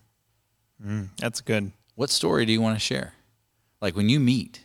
[1.18, 1.72] That's good.
[1.96, 3.14] What story do you want to share?
[3.82, 4.64] Like when you meet,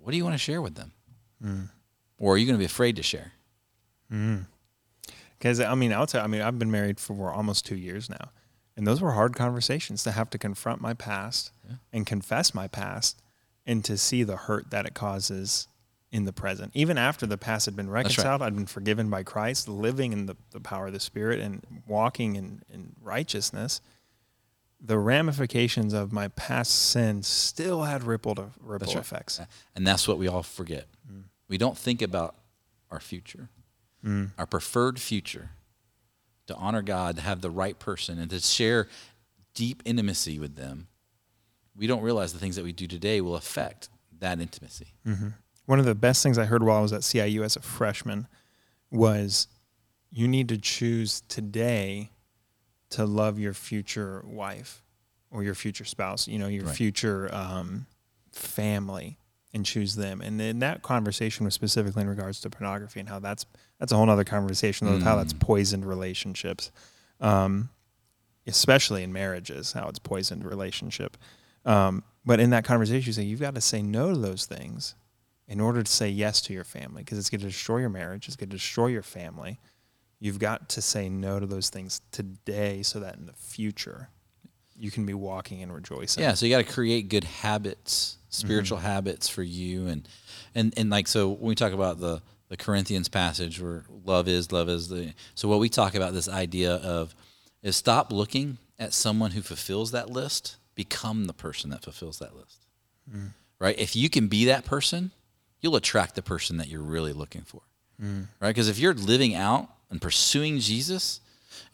[0.00, 0.92] what do you want to share with them?
[2.18, 3.32] Or are you going to be afraid to share?
[5.42, 6.22] Because I mean, I'll tell.
[6.22, 8.30] I mean, I've been married for almost two years now,
[8.76, 11.50] and those were hard conversations to have to confront my past
[11.92, 13.20] and confess my past,
[13.66, 15.66] and to see the hurt that it causes
[16.12, 16.70] in the present.
[16.74, 18.04] Even after the past had been right.
[18.04, 21.82] reconciled, I'd been forgiven by Christ, living in the, the power of the Spirit and
[21.88, 23.80] walking in, in righteousness.
[24.80, 28.96] The ramifications of my past sins still had rippled ripple right.
[28.96, 29.40] effects.
[29.74, 30.86] And that's what we all forget.
[31.10, 31.24] Mm.
[31.48, 32.36] We don't think about
[32.92, 33.48] our future,
[34.38, 35.50] our preferred future,
[36.46, 38.88] to honor God, to have the right person, and to share
[39.54, 40.88] deep intimacy with them.
[41.76, 43.88] We don't realize the things that we do today will affect
[44.18, 44.88] that intimacy.
[45.66, 48.26] One of the best things I heard while I was at CIU as a freshman
[48.90, 49.46] was
[50.10, 52.10] you need to choose today
[52.90, 54.82] to love your future wife
[55.30, 56.76] or your future spouse, you know, your Right.
[56.76, 57.86] future um,
[58.32, 59.16] family
[59.54, 60.20] and choose them.
[60.20, 63.44] And then that conversation was specifically in regards to pornography and how that's
[63.78, 66.70] that's a whole other conversation of how that's poisoned relationships.
[67.20, 67.70] Um,
[68.46, 71.16] especially in marriages, how it's poisoned relationship.
[71.64, 74.94] Um, but in that conversation, you say you've got to say no to those things
[75.48, 78.26] in order to say yes to your family because it's going to destroy your marriage.
[78.26, 79.60] It's going to destroy your family.
[80.18, 84.08] You've got to say no to those things today so that in the future
[84.82, 86.24] you can be walking and rejoicing.
[86.24, 88.88] Yeah, so you got to create good habits, spiritual mm-hmm.
[88.88, 90.08] habits for you, and
[90.56, 94.50] and and like so when we talk about the the Corinthians passage where love is
[94.50, 97.14] love is the so what we talk about this idea of
[97.62, 102.34] is stop looking at someone who fulfills that list, become the person that fulfills that
[102.34, 102.66] list.
[103.08, 103.28] Mm.
[103.60, 103.78] Right?
[103.78, 105.12] If you can be that person,
[105.60, 107.60] you'll attract the person that you're really looking for.
[108.02, 108.26] Mm.
[108.40, 108.48] Right?
[108.48, 111.20] Because if you're living out and pursuing Jesus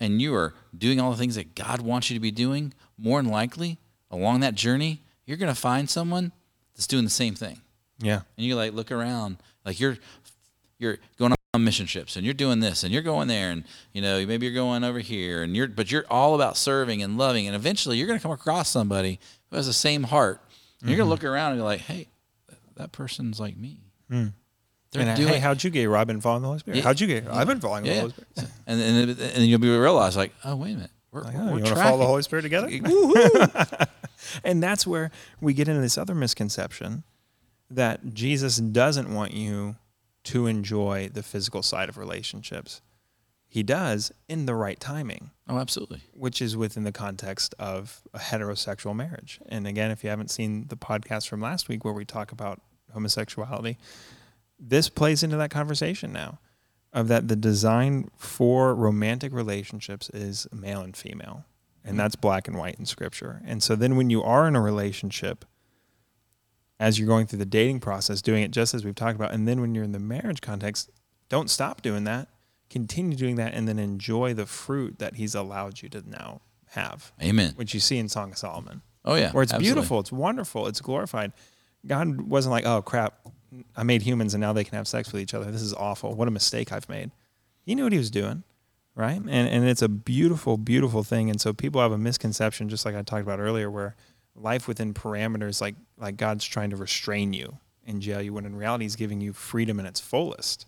[0.00, 3.22] and you are doing all the things that God wants you to be doing, more
[3.22, 3.78] than likely
[4.10, 6.32] along that journey, you're going to find someone
[6.74, 7.60] that's doing the same thing.
[7.98, 8.22] Yeah.
[8.36, 9.98] And you like look around, like you're
[10.78, 14.00] you're going on mission trips and you're doing this and you're going there and you
[14.00, 17.46] know maybe you're going over here and you're but you're all about serving and loving
[17.46, 19.18] and eventually you're going to come across somebody
[19.50, 20.40] who has the same heart.
[20.80, 21.24] And You're going to mm-hmm.
[21.24, 22.06] look around and be like, "Hey,
[22.48, 24.28] that- that person's like me." Hmm.
[24.90, 25.88] They're And uh, doing hey, how'd you get?
[25.90, 26.78] I've been following the Holy Spirit.
[26.78, 26.82] Yeah.
[26.84, 27.24] How'd you get?
[27.24, 27.32] here?
[27.32, 28.28] I've been following the Holy Spirit.
[28.66, 31.40] and and and then you'll be realize like, oh wait a minute, we're, Like, we're
[31.42, 32.68] oh, you want to follow the Holy Spirit together?
[34.44, 37.04] and that's where we get into this other misconception
[37.70, 39.76] that Jesus doesn't want you
[40.24, 42.80] to enjoy the physical side of relationships.
[43.50, 46.02] He does in the right timing, Oh, absolutely.
[46.12, 49.40] which is within the context of a heterosexual marriage.
[49.48, 52.60] And again, if you haven't seen the podcast from last week where we talk about
[52.92, 53.78] homosexuality,
[54.58, 56.38] this plays into that conversation now
[56.92, 61.44] of that the design for romantic relationships is male and female
[61.84, 61.98] and mm.
[61.98, 65.44] that's black and white in scripture and so then when you are in a relationship
[66.80, 69.46] as you're going through the dating process doing it just as we've talked about and
[69.46, 70.90] then when you're in the marriage context
[71.28, 72.28] don't stop doing that
[72.70, 76.40] continue doing that and then enjoy the fruit that he's allowed you to now
[76.72, 77.52] have Amen.
[77.56, 79.74] which you see in song of solomon Oh yeah, where it's absolutely.
[79.74, 81.32] beautiful, it's wonderful, it's glorified.
[81.86, 83.18] God wasn't like, oh crap,
[83.76, 85.50] I made humans and now they can have sex with each other.
[85.50, 86.14] This is awful.
[86.14, 87.10] What a mistake I've made.
[87.62, 88.42] He knew what he was doing,
[88.94, 89.16] right?
[89.20, 91.30] And and it's a beautiful, beautiful thing.
[91.30, 93.94] And so people have a misconception, just like I talked about earlier, where
[94.34, 98.54] life within parameters, like like God's trying to restrain you and jail you, when in
[98.56, 100.66] reality He's giving you freedom in its fullest.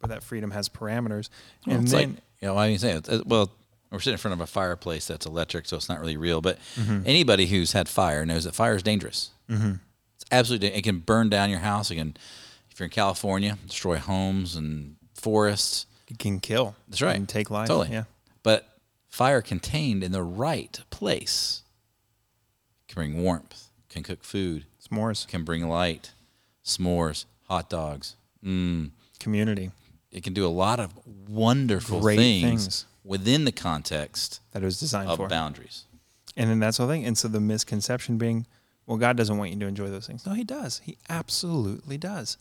[0.00, 1.28] But that freedom has parameters.
[1.66, 2.92] Well, and it's then like, you know, why do you say?
[3.08, 3.50] Uh, Well,
[3.90, 6.40] we're sitting in front of a fireplace that's electric, so it's not really real.
[6.40, 7.02] But Mm-hmm.
[7.06, 9.30] anybody who's had fire knows that fire is dangerous.
[9.48, 9.74] Mm-hmm.
[10.16, 10.68] It's absolutely.
[10.74, 11.90] It can burn down your house.
[11.90, 12.16] It can,
[12.70, 15.86] if you're in California, destroy homes and forests.
[16.08, 16.74] it can kill.
[16.88, 17.16] That's right.
[17.16, 17.68] And take life.
[17.68, 17.90] Totally.
[17.94, 18.04] Yeah.
[18.42, 18.68] But
[19.08, 21.62] fire contained in the right place
[22.88, 25.26] can bring warmth, can cook food, S'mores.
[25.26, 26.12] can bring light,
[26.64, 28.14] s'mores, hot dogs.
[28.44, 29.70] Mm, Community.
[30.12, 30.92] it can do a lot of
[31.28, 32.86] wonderful Great things, things.
[33.02, 35.28] within the context That it was designed of for.
[35.28, 35.84] boundaries.
[36.36, 37.04] And then that's the thing.
[37.04, 38.46] And so the misconception being,
[38.86, 40.24] well, God doesn't want you to enjoy those things.
[40.26, 40.80] No, He does.
[40.84, 42.38] He absolutely does.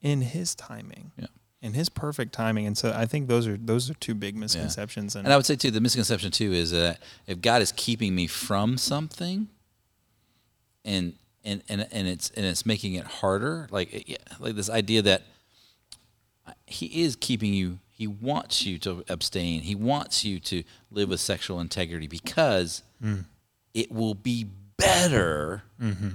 [0.00, 1.12] In His timing.
[1.16, 1.26] Yeah.
[1.60, 2.66] In His perfect timing.
[2.66, 5.16] And so I think those are those are two big misconceptions.
[5.16, 8.14] And, And I would say too, the misconception too is that if God is keeping
[8.14, 9.48] me from something,
[10.84, 14.70] and and and, and it's and it's making it harder, like eh, yeah, like this
[14.70, 15.22] idea that
[16.66, 17.78] He is keeping you.
[17.90, 19.60] He wants you to abstain.
[19.60, 23.26] He wants you to live with sexual integrity because mm.
[23.74, 24.46] it will be
[24.80, 26.08] better mm-hmm.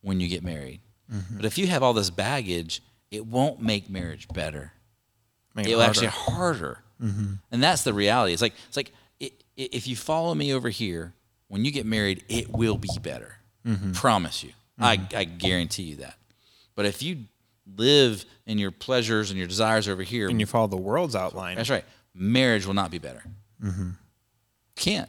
[0.00, 0.80] when you get married.
[1.12, 1.36] Mm-hmm.
[1.36, 4.72] But if you have all this baggage, it won't make marriage better
[5.54, 5.90] make it it will harder.
[5.90, 6.78] actually harder.
[7.02, 7.32] Mm-hmm.
[7.50, 8.32] And that's the reality.
[8.32, 11.12] It's like it's like i i if you follow me over here,
[11.48, 13.36] when you get married, it will be better.
[13.94, 14.50] Promise you.
[14.78, 16.16] I, I guarantee you that.
[16.74, 17.26] But if you
[17.76, 21.56] live in your pleasures and your desires over here, and you follow the world's outline.
[21.56, 21.84] that's right.
[22.14, 23.22] Marriage will not be better.
[24.74, 25.08] Can't.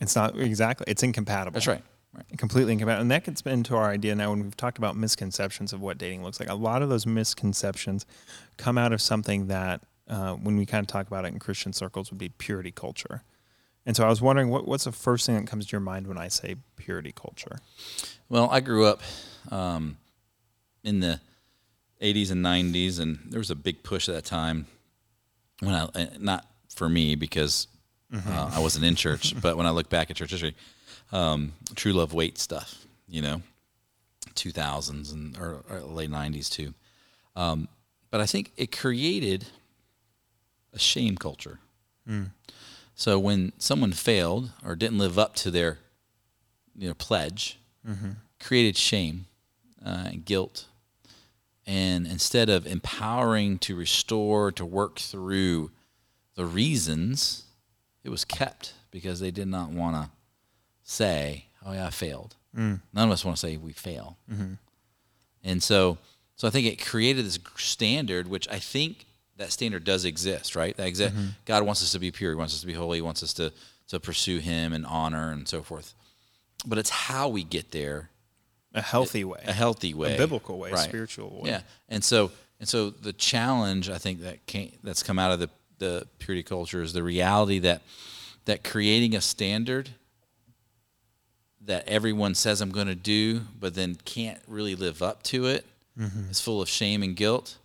[0.00, 0.86] It's not exactly.
[0.88, 1.52] It's incompatible.
[1.52, 1.82] That's right.
[2.16, 2.38] Right.
[2.38, 3.02] completely incompatible.
[3.02, 6.22] And that gets into our idea now when we've talked about misconceptions of what dating
[6.22, 6.48] looks like.
[6.48, 8.06] A lot of those misconceptions
[8.56, 11.72] come out of something that, uh, when we kind of talk about it in Christian
[11.72, 13.22] circles, would be purity culture.
[13.84, 16.06] And so I was wondering, what, what's the first thing that comes to your mind
[16.06, 17.58] when I say purity culture?
[18.28, 19.02] Well, I grew up
[19.50, 19.98] um,
[20.82, 21.20] in the
[22.00, 24.66] 80s and 90s, and there was a big push at that time.
[25.60, 27.68] When I, uh, not for me because
[28.12, 30.54] uh, I wasn't in church, but when I look back at church history,
[31.12, 33.42] um, True Love Waits stuff, you know,
[34.34, 36.74] 2000s and or, or late 90s too.
[37.34, 37.68] Um,
[38.10, 39.46] but I think it created
[40.72, 41.58] a shame culture.
[42.94, 45.78] So when someone failed or didn't live up to their
[46.74, 47.58] you know pledge,
[48.40, 49.26] created shame
[49.84, 50.66] uh, and guilt,
[51.66, 55.70] and instead of empowering to restore to work through
[56.36, 57.44] the reasons,
[58.04, 60.10] it was kept because they did not want to
[60.86, 62.80] say, "Oh yeah, I failed." Mm.
[62.94, 64.54] None of us want to say we fail, mm-hmm.
[65.44, 65.98] and so
[66.36, 69.04] so I think it created this standard, which I think
[69.36, 70.74] that standard does exist, right?
[70.76, 71.14] That exist.
[71.14, 71.28] Mm-hmm.
[71.44, 72.32] God wants us to be pure.
[72.32, 72.98] He wants us to be holy.
[72.98, 73.52] He wants us to
[73.88, 75.94] to pursue Him and honor and so forth.
[76.66, 78.10] But it's how we get there,
[78.74, 80.88] A healthy way, a healthy way, a biblical way, a Right.
[80.88, 81.50] spiritual way.
[81.50, 85.40] Yeah, and so and so the challenge I think that came, that's come out of
[85.40, 87.82] the the purity culture is the reality that
[88.46, 89.90] that creating a standard
[91.66, 95.66] that everyone says I'm going to do, but then can't really live up to it,
[96.30, 97.56] is full of shame and guilt.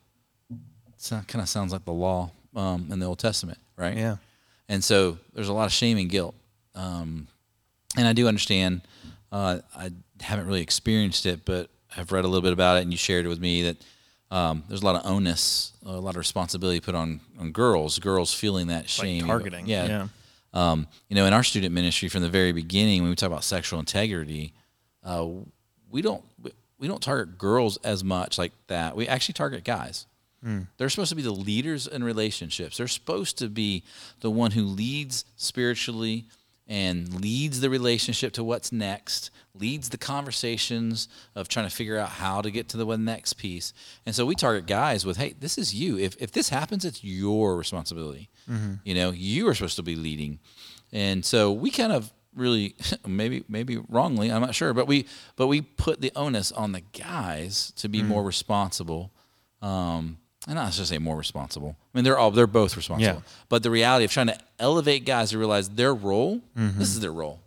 [0.50, 3.96] It kind of sounds like the law um, in the Old Testament, right?
[3.98, 4.18] Yeah.
[4.70, 6.36] And so there's a lot of shame and guilt.
[6.76, 7.28] Um,
[7.98, 8.82] and I do understand.
[9.32, 9.92] Uh, I
[10.22, 13.26] haven't really experienced it, but I've read a little bit about it, and you shared
[13.26, 13.78] it with me that
[14.30, 18.00] um, there's a lot of onus, a lot of responsibility put on on girls.
[18.00, 19.86] Girls feeling that shame, targeting, Yeah.
[19.88, 20.08] yeah.
[20.54, 23.44] Um, you know, in our student ministry from the very beginning, when we talk about
[23.44, 24.54] sexual integrity,
[25.04, 25.26] uh,
[25.90, 28.96] we don't we- don't target girls as much like that.
[28.96, 30.08] We actually target guys.
[30.44, 30.62] Hmm.
[30.78, 32.78] They're supposed to be the leaders in relationships.
[32.78, 33.84] They're supposed to be
[34.22, 36.26] the one who leads spiritually
[36.68, 42.10] and leads the relationship to what's next, leads the conversations of trying to figure out
[42.10, 43.74] how to get to the one next piece.
[44.06, 45.98] And so we target guys with, hey, this is you.
[45.98, 48.30] If, if this happens, it's your responsibility.
[48.50, 48.76] Mm-hmm.
[48.84, 50.40] You know, you are supposed to be leading.
[50.92, 52.76] And so we kind of really
[53.08, 56.82] maybe maybe wrongly, I'm not sure, but we but we put the onus on the
[56.82, 58.28] guys to be more mm.
[58.28, 59.12] responsible.
[59.62, 61.76] Um and not just say more responsible.
[61.94, 63.22] I mean, they're all they're both responsible.
[63.22, 63.22] Yeah.
[63.48, 66.82] But the reality of trying to elevate guys to realize their role, this mm-hmm.
[66.82, 67.42] is their role.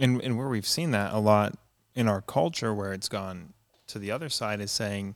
[0.00, 1.56] And and where we've seen that a lot
[1.94, 3.52] in our culture where it's gone
[3.88, 5.14] to the other side is saying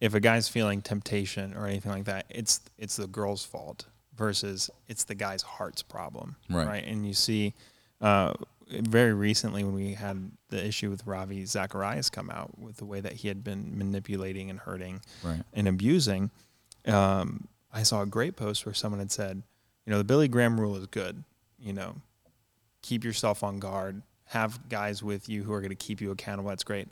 [0.00, 3.86] if a guy's feeling temptation or anything like that it's it's the girl's fault
[4.16, 6.84] versus it's the guy's heart's problem Right.
[6.84, 7.54] and you see
[8.00, 8.34] uh,
[8.68, 13.00] very recently when we had the issue with Ravi Zacharias come out with the way
[13.00, 15.42] that he had been manipulating and hurting Right.
[15.52, 16.30] and abusing
[16.86, 19.42] um, I saw a great post where someone had said
[19.86, 21.24] you know the Billy Graham rule is good
[21.58, 21.96] you know
[22.88, 26.48] keep yourself on guard, have guys with you who are going to keep you accountable.
[26.48, 26.88] That's great.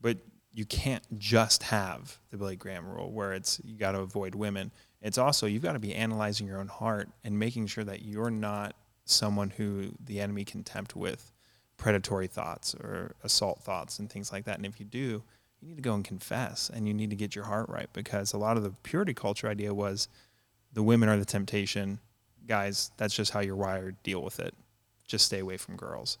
[0.00, 0.18] But
[0.52, 4.72] you can't just have the Billy Graham rule where it's you got to avoid women.
[5.00, 8.30] It's also you've got to be analyzing your own heart and making sure that you're
[8.30, 8.74] not
[9.04, 11.32] someone who the enemy can tempt with
[11.76, 14.56] predatory thoughts or assault thoughts and things like that.
[14.56, 15.22] And if you do,
[15.60, 18.32] you need to go and confess and you need to get your heart right because
[18.32, 20.08] a lot of the purity culture idea was
[20.72, 22.00] the women are the temptation.
[22.48, 24.02] Guys, that's just how you're wired.
[24.02, 24.54] Deal with it
[25.06, 26.18] just stay away from girls.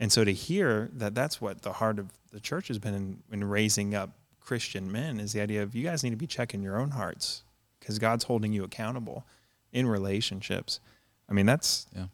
[0.00, 3.22] And so to hear that that's what the heart of the church has been in,
[3.32, 4.10] in raising up
[4.40, 7.42] Christian men is the idea of you guys need to be checking your own hearts
[7.80, 9.24] because God's holding you accountable
[9.72, 10.80] in relationships.
[11.28, 12.06] I mean, that's Yeah.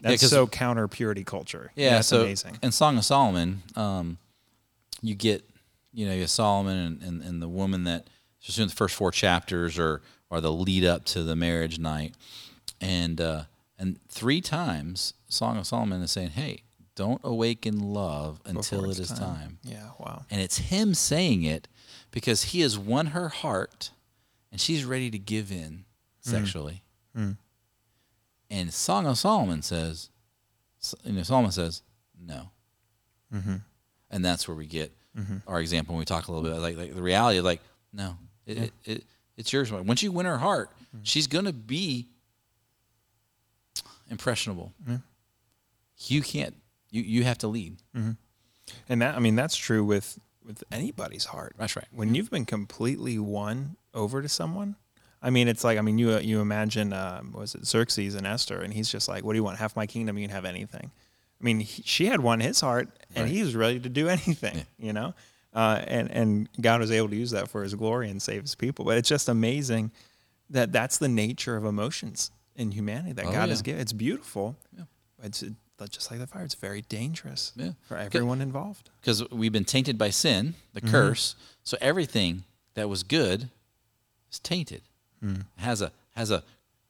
[0.00, 1.72] that's 'cause- so counter purity culture.
[1.76, 2.58] Yeah, that's so amazing.
[2.62, 4.18] in Song of Solomon, um,
[5.00, 5.48] you get
[5.94, 8.08] you know you have Solomon and, and, and the woman that
[8.40, 12.14] just in the first four chapters or or the lead up to the marriage night,
[12.80, 13.44] and uh,
[13.78, 16.62] and three times Song of Solomon is saying, "Hey,
[16.94, 20.24] don't awaken love until it's is time." Yeah, wow.
[20.30, 21.68] And it's him saying it
[22.10, 23.90] because he has won her heart
[24.52, 25.84] and she's ready to give in mm.
[26.20, 26.82] sexually.
[27.16, 27.36] Mm.
[28.50, 30.10] And Song of Solomon says,
[31.04, 31.82] you know, Solomon says,
[32.20, 32.50] no.
[33.34, 33.56] Mm-hmm.
[34.10, 35.38] And that's where we get mm-hmm.
[35.46, 37.62] our example when we talk a little bit like, like the reality of like,
[37.94, 39.04] no, it, it, it,
[39.38, 39.72] it's yours.
[39.72, 41.00] Once you win her heart, mm.
[41.02, 42.08] she's going to be
[44.10, 44.74] impressionable.
[46.08, 46.54] You can't,
[46.90, 47.76] you, you have to lead.
[48.88, 51.54] And that I mean that's true with with anybody's heart.
[51.58, 51.86] That's right.
[51.92, 54.76] When you've been completely won over to someone,
[55.20, 58.60] I mean it's like I mean you you imagine um, was it Xerxes and Esther,
[58.60, 59.58] and he's just like, what do you want?
[59.58, 60.90] Half my kingdom, you can have anything.
[61.40, 64.64] I mean he, she had won his heart, and he was ready to do anything.
[64.78, 65.14] You know.
[65.54, 68.54] Uh, and and God was able to use that for His glory and save His
[68.54, 68.86] people.
[68.86, 69.90] But it's just amazing
[70.48, 73.46] that that's the nature of emotions in humanity that Oh, God yeah.
[73.48, 73.80] has given.
[73.82, 74.56] It's beautiful.
[75.22, 75.44] It's
[75.82, 76.44] it, just like the fire.
[76.44, 77.72] It's very dangerous Yeah.
[77.86, 78.90] for everyone involved.
[79.00, 80.90] because we've been tainted by sin, the Mm-hmm.
[80.90, 81.34] curse.
[81.64, 83.50] So everything that was good
[84.30, 84.82] is tainted.
[85.22, 85.44] Mm.
[85.56, 86.42] Has a has a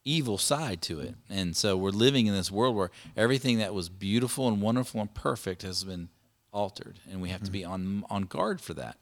[0.04, 3.88] evil side to it, and so we're living in this world where everything that was
[3.88, 6.08] beautiful and wonderful and perfect has been
[6.52, 8.96] altered, and we have to be on on guard for that.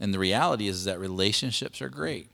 [0.00, 2.28] And the reality is that relationships are great,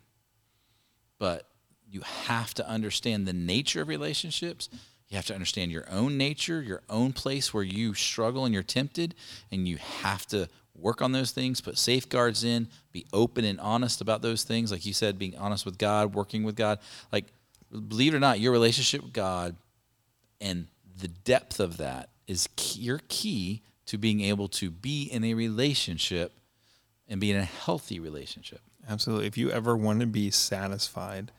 [1.18, 1.48] but
[1.90, 4.68] you have to understand the nature of relationships.
[5.08, 8.62] You have to understand your own nature, your own place where you struggle and you're
[8.62, 9.14] tempted,
[9.52, 14.00] and you have to work on those things, put safeguards in, be open and honest
[14.00, 14.70] about those things.
[14.70, 16.78] Like you said, being honest with God, working with God.
[17.12, 17.26] Like,
[17.70, 19.56] believe it or not, your relationship with God
[20.40, 20.66] and
[20.98, 25.34] the depth of that is key, your key to being able to be in a
[25.34, 26.32] relationship
[27.08, 28.60] and be in a healthy relationship.
[28.88, 29.26] Absolutely.
[29.26, 31.30] If you ever want to be satisfied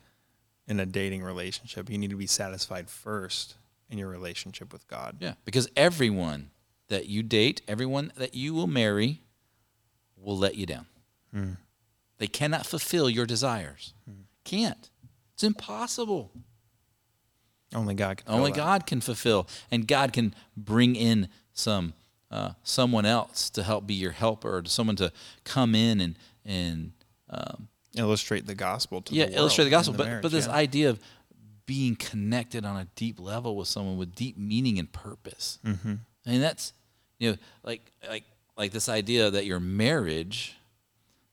[0.68, 3.56] in a dating relationship, you need to be satisfied first
[3.90, 5.18] in your relationship with God.
[5.20, 6.50] Yeah, because everyone
[6.90, 9.22] that you date, everyone that you will marry,
[10.18, 10.88] will let you down.
[12.18, 13.94] They cannot fulfill your desires.
[14.44, 14.90] Can't.
[15.34, 16.32] It's impossible.
[17.76, 18.34] Only God can.
[18.34, 18.58] Only that.
[18.58, 21.94] God can fulfill, and God can bring in some
[22.32, 25.12] uh, someone else to help be your helper, or to someone to
[25.44, 26.16] come in and
[26.46, 26.94] and
[27.30, 29.94] um, illustrate the gospel to yeah, the illustrate the gospel.
[29.94, 30.54] the but marriage, but this yeah.
[30.54, 31.00] idea of
[31.66, 35.60] being connected on a deep level with someone with deep meaning and purpose.
[35.66, 35.96] Mm-hmm.
[36.26, 36.74] I mean, that's
[37.20, 38.24] you know, like like
[38.58, 40.56] like this idea that your marriage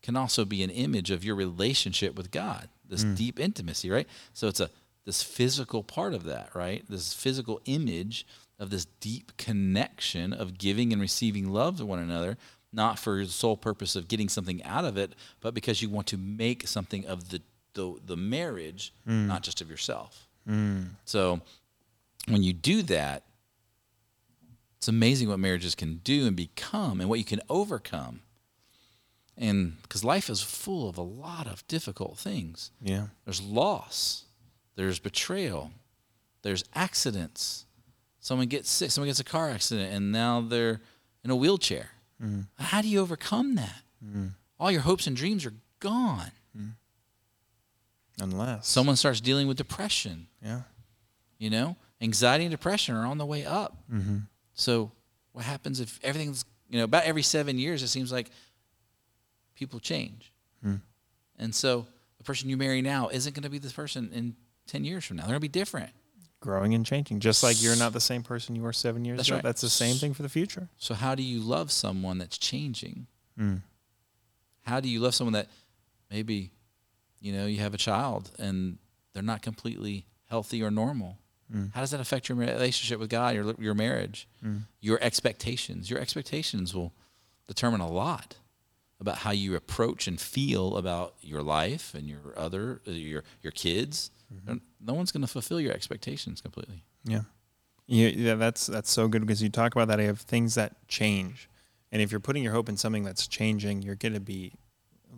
[0.03, 2.69] can also be an image of your relationship with God.
[2.87, 3.17] This Mm.
[3.17, 4.07] deep intimacy, right?
[4.35, 4.71] So it's a
[5.07, 6.85] this physical part of that, right?
[6.89, 8.27] This physical image
[8.59, 12.37] of this deep connection of giving and receiving love to one another.
[12.75, 16.07] Not for the sole purpose of getting something out of it, but because you want
[16.09, 17.41] to make something of the
[17.75, 19.27] the, the marriage, mm.
[19.27, 20.29] not just of yourself.
[20.49, 20.91] Mm.
[21.05, 21.41] So
[22.29, 23.25] when you do that,
[24.79, 28.21] it's amazing what marriages can do and become and what you can overcome.
[29.37, 32.71] And because life is full of a lot of difficult things.
[32.81, 33.07] Yeah.
[33.25, 34.25] There's loss,
[34.77, 35.73] there's betrayal,
[36.43, 37.67] there's accidents.
[38.21, 40.81] Someone gets sick, someone gets a car accident, and now they're
[41.25, 41.91] in a wheelchair.
[42.25, 42.47] Mm.
[42.59, 43.83] How do you overcome that?
[44.05, 44.31] Mm.
[44.59, 46.31] All your hopes and dreams are gone.
[46.59, 46.73] Mm.
[48.21, 50.29] Unless Someone starts dealing with depression.
[50.43, 50.63] Yeah.
[51.39, 53.77] You know, anxiety and depression are on the way up.
[53.93, 54.19] Mm-hmm.
[54.55, 54.93] So,
[55.33, 58.31] what happens if everything's, you know, about every seven years, it seems like
[59.57, 60.33] people change.
[61.37, 61.87] And so,
[62.19, 64.37] the person you marry now isn't going to be the person in
[64.69, 65.25] 10 years from now.
[65.25, 65.91] They're going to be different.
[66.45, 67.21] Growing and changing.
[67.21, 69.37] Just like you're not the same person you were seven years That's ago.
[69.37, 69.43] right.
[69.43, 70.69] That's the same thing for the future.
[70.77, 73.07] So, how do you love someone that's changing?
[73.41, 73.63] Mm.
[74.61, 75.49] How do you love someone that
[76.11, 76.51] maybe,
[77.19, 78.77] you know, you have a child and
[79.15, 81.17] they're not completely healthy or normal?
[81.51, 81.73] Mm.
[81.73, 84.65] How does that affect your relationship with God, your your marriage, mm.
[84.81, 85.89] your expectations?
[85.89, 86.93] Your expectations will
[87.47, 88.37] determine a lot
[89.01, 93.53] about how you approach and feel about your life and your other uh, your your
[93.53, 94.11] kids.
[94.81, 96.83] No one's going to fulfill your expectations completely.
[97.05, 97.23] Yeah.
[97.87, 100.01] Yeah, yeah, that's that's so good because you talk about that.
[100.01, 101.51] I have things that change,
[101.93, 104.55] and if you're putting your hope in something that's changing, you're going to be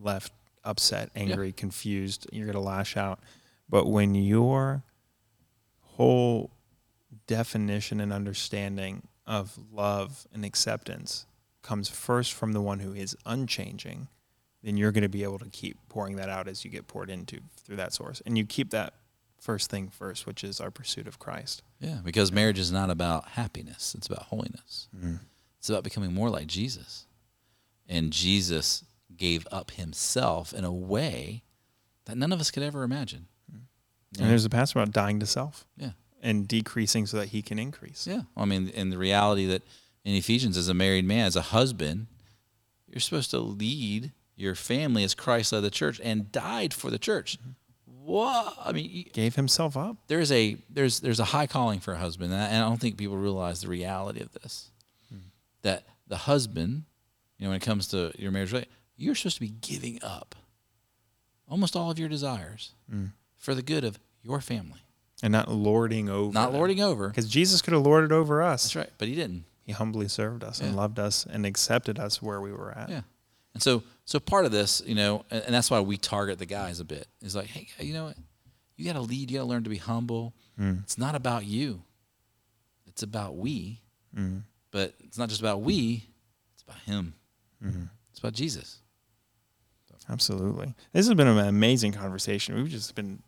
[0.03, 0.33] left
[0.65, 2.27] upset, angry, confused.
[2.33, 3.21] You're going to lash out.
[3.69, 4.83] But when your
[5.81, 6.51] whole
[7.29, 11.27] definition and understanding of love and acceptance
[11.67, 14.09] comes first from the one who is unchanging,
[14.63, 17.11] then you're going to be able to keep pouring that out as you get poured
[17.11, 18.95] into through that source, and you keep that
[19.41, 21.63] first thing first, which is our pursuit of Christ.
[21.81, 24.89] Yeah, because marriage is not about happiness, it's about holiness.
[24.97, 25.17] Mm-hmm.
[25.59, 27.07] It's about becoming more like Jesus.
[27.89, 28.85] And Jesus
[29.17, 31.43] gave up himself in a way
[32.07, 33.27] that none of us could ever imagine.
[33.51, 34.23] Mm-hmm.
[34.23, 35.91] And there's a passage about dying to self Yeah.
[36.23, 38.07] and decreasing so that he can increase.
[38.07, 38.23] Yeah.
[38.37, 39.63] I mean, in the reality that
[40.07, 42.07] in Ephesians, as a married man, as a husband,
[42.89, 46.99] you're supposed to lead your family as Christ led the church and died for the
[46.99, 47.39] church.
[48.05, 48.57] What?
[48.65, 49.97] I mean, Gave himself up.
[50.07, 52.81] there's a there's there's a high calling for a husband, and I, and I don't
[52.81, 54.71] think people realize the reality of this.
[55.11, 55.19] Hmm.
[55.63, 56.85] That the husband,
[57.37, 58.55] you know, when it comes to your marriage,
[58.97, 60.37] you're supposed to be giving up
[61.49, 63.07] almost all of your desires hmm.
[63.39, 64.83] for the good of your family,
[65.21, 66.33] And not lording over.
[66.33, 67.09] not lording over.
[67.09, 68.63] Because Jesus could have lorded over us.
[68.63, 69.43] That's right, but he didn't.
[69.67, 72.89] He humbly served us and loved us and accepted us where we were at.
[72.89, 73.01] Yeah.
[73.53, 76.47] And so, so part of this, you know, and, and that's why we target the
[76.47, 77.09] guys a bit.
[77.21, 78.17] Is like, hey, you know what?
[78.77, 79.29] You got to lead.
[79.29, 80.35] You got to learn to be humble.
[80.61, 80.85] Mm.
[80.85, 81.83] It's not about you.
[82.87, 83.81] It's about we.
[84.17, 84.43] Mm.
[84.71, 86.05] But it's not just about we.
[86.55, 87.15] It's about Him.
[87.65, 87.85] Mm-hmm.
[88.11, 88.79] It's about Jesus.
[90.09, 90.73] Absolutely.
[90.93, 92.55] This has been an amazing conversation.
[92.55, 93.23] We've just been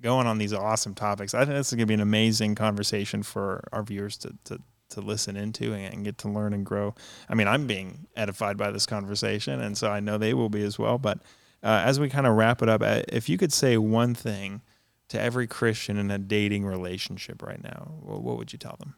[0.00, 1.34] going on these awesome topics.
[1.34, 4.60] I think this is going to be an amazing conversation for our viewers to, to,
[4.90, 6.94] to listen into and get to learn and grow.
[7.28, 10.62] I mean, I'm being edified by this conversation, and so I know they will be
[10.62, 10.98] as well.
[10.98, 11.18] But
[11.62, 14.62] uh, as we kind of wrap it up, uh, if you could say one thing
[15.08, 18.94] to every Christian in a dating relationship right now, what, what would you tell them?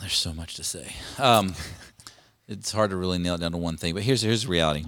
[0.00, 0.92] There's so much to say.
[1.18, 1.54] Um,
[2.48, 3.94] it's hard to really nail it down to one thing.
[3.94, 4.84] But here's here's the reality.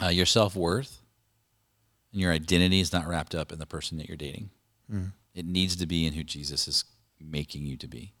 [0.00, 1.00] Uh, your self worth
[2.12, 4.50] and your identity is not wrapped up in the person that you're dating.
[5.34, 6.84] It needs to be in who Jesus is
[7.20, 8.12] making you to be.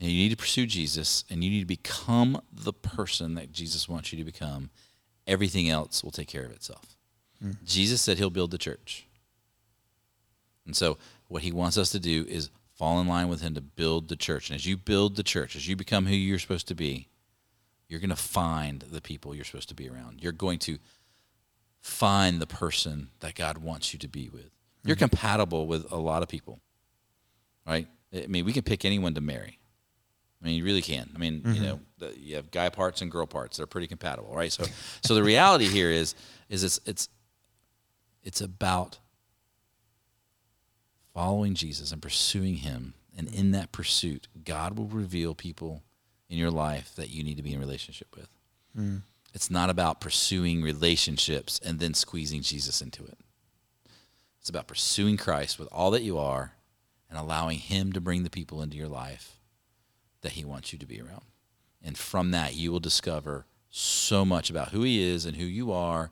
[0.00, 3.88] And you need to pursue Jesus and you need to become the person that Jesus
[3.88, 4.70] wants you to become.
[5.26, 6.96] Everything else will take care of itself.
[7.40, 7.52] Hmm.
[7.64, 9.06] Jesus said he'll build the church.
[10.66, 13.60] And so, what he wants us to do is fall in line with him to
[13.60, 14.50] build the church.
[14.50, 17.08] And as you build the church, as you become who you're supposed to be,
[17.88, 20.20] you're going to find the people you're supposed to be around.
[20.20, 20.78] You're going to
[21.80, 24.50] find the person that God wants you to be with.
[24.84, 25.00] You're hmm.
[25.00, 26.60] compatible with a lot of people,
[27.66, 27.86] right?
[28.14, 29.58] I mean, we can pick anyone to marry.
[30.42, 31.08] I mean, you really can.
[31.14, 31.62] I mean, you mm-hmm.
[31.62, 34.50] know, the, you have guy parts and girl parts; they're pretty compatible, right?
[34.50, 34.64] So,
[35.02, 36.14] so the reality here is,
[36.48, 37.08] is it's it's
[38.22, 38.98] it's about
[41.14, 45.82] following Jesus and pursuing Him, and in that pursuit, God will reveal people
[46.28, 48.28] in your life that you need to be in relationship with.
[48.76, 49.02] Mm.
[49.34, 53.18] It's not about pursuing relationships and then squeezing Jesus into it.
[54.40, 56.54] It's about pursuing Christ with all that you are
[57.12, 59.38] and allowing Him to bring the people into your life
[60.22, 61.26] that He wants you to be around.
[61.82, 65.72] And from that, you will discover so much about who He is and who you
[65.72, 66.10] are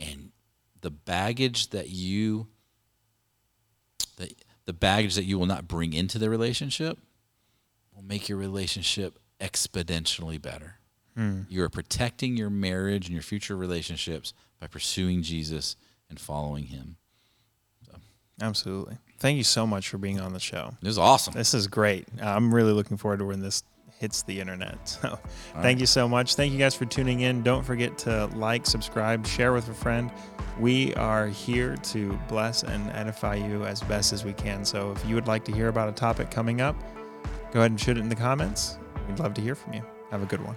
[0.00, 0.32] and
[0.80, 2.48] the baggage that you
[4.16, 4.32] the,
[4.64, 6.98] the baggage that you will not bring into the relationship
[7.94, 10.78] will make your relationship exponentially better
[11.16, 11.42] hmm.
[11.48, 15.76] You are protecting your marriage and your future relationships by pursuing Jesus
[16.10, 16.96] and following Him.
[18.40, 18.98] Absolutely.
[19.22, 20.74] Thank you so much for being on the show.
[20.82, 21.32] This is awesome.
[21.34, 22.08] This is great.
[22.20, 23.62] Uh, I'm really looking forward to when this
[24.00, 24.78] hits the internet.
[25.00, 25.16] So,
[25.60, 26.34] thank you so much.
[26.34, 27.44] Thank you guys for tuning in.
[27.44, 30.10] Don't forget to like, subscribe, share with a friend.
[30.58, 34.64] We are here to bless and edify you as best as we can.
[34.64, 36.74] So, if you would like to hear about a topic coming up,
[37.52, 38.76] go ahead and shoot it in the comments.
[39.06, 39.84] We'd love to hear from you.
[40.10, 40.56] Have a good one.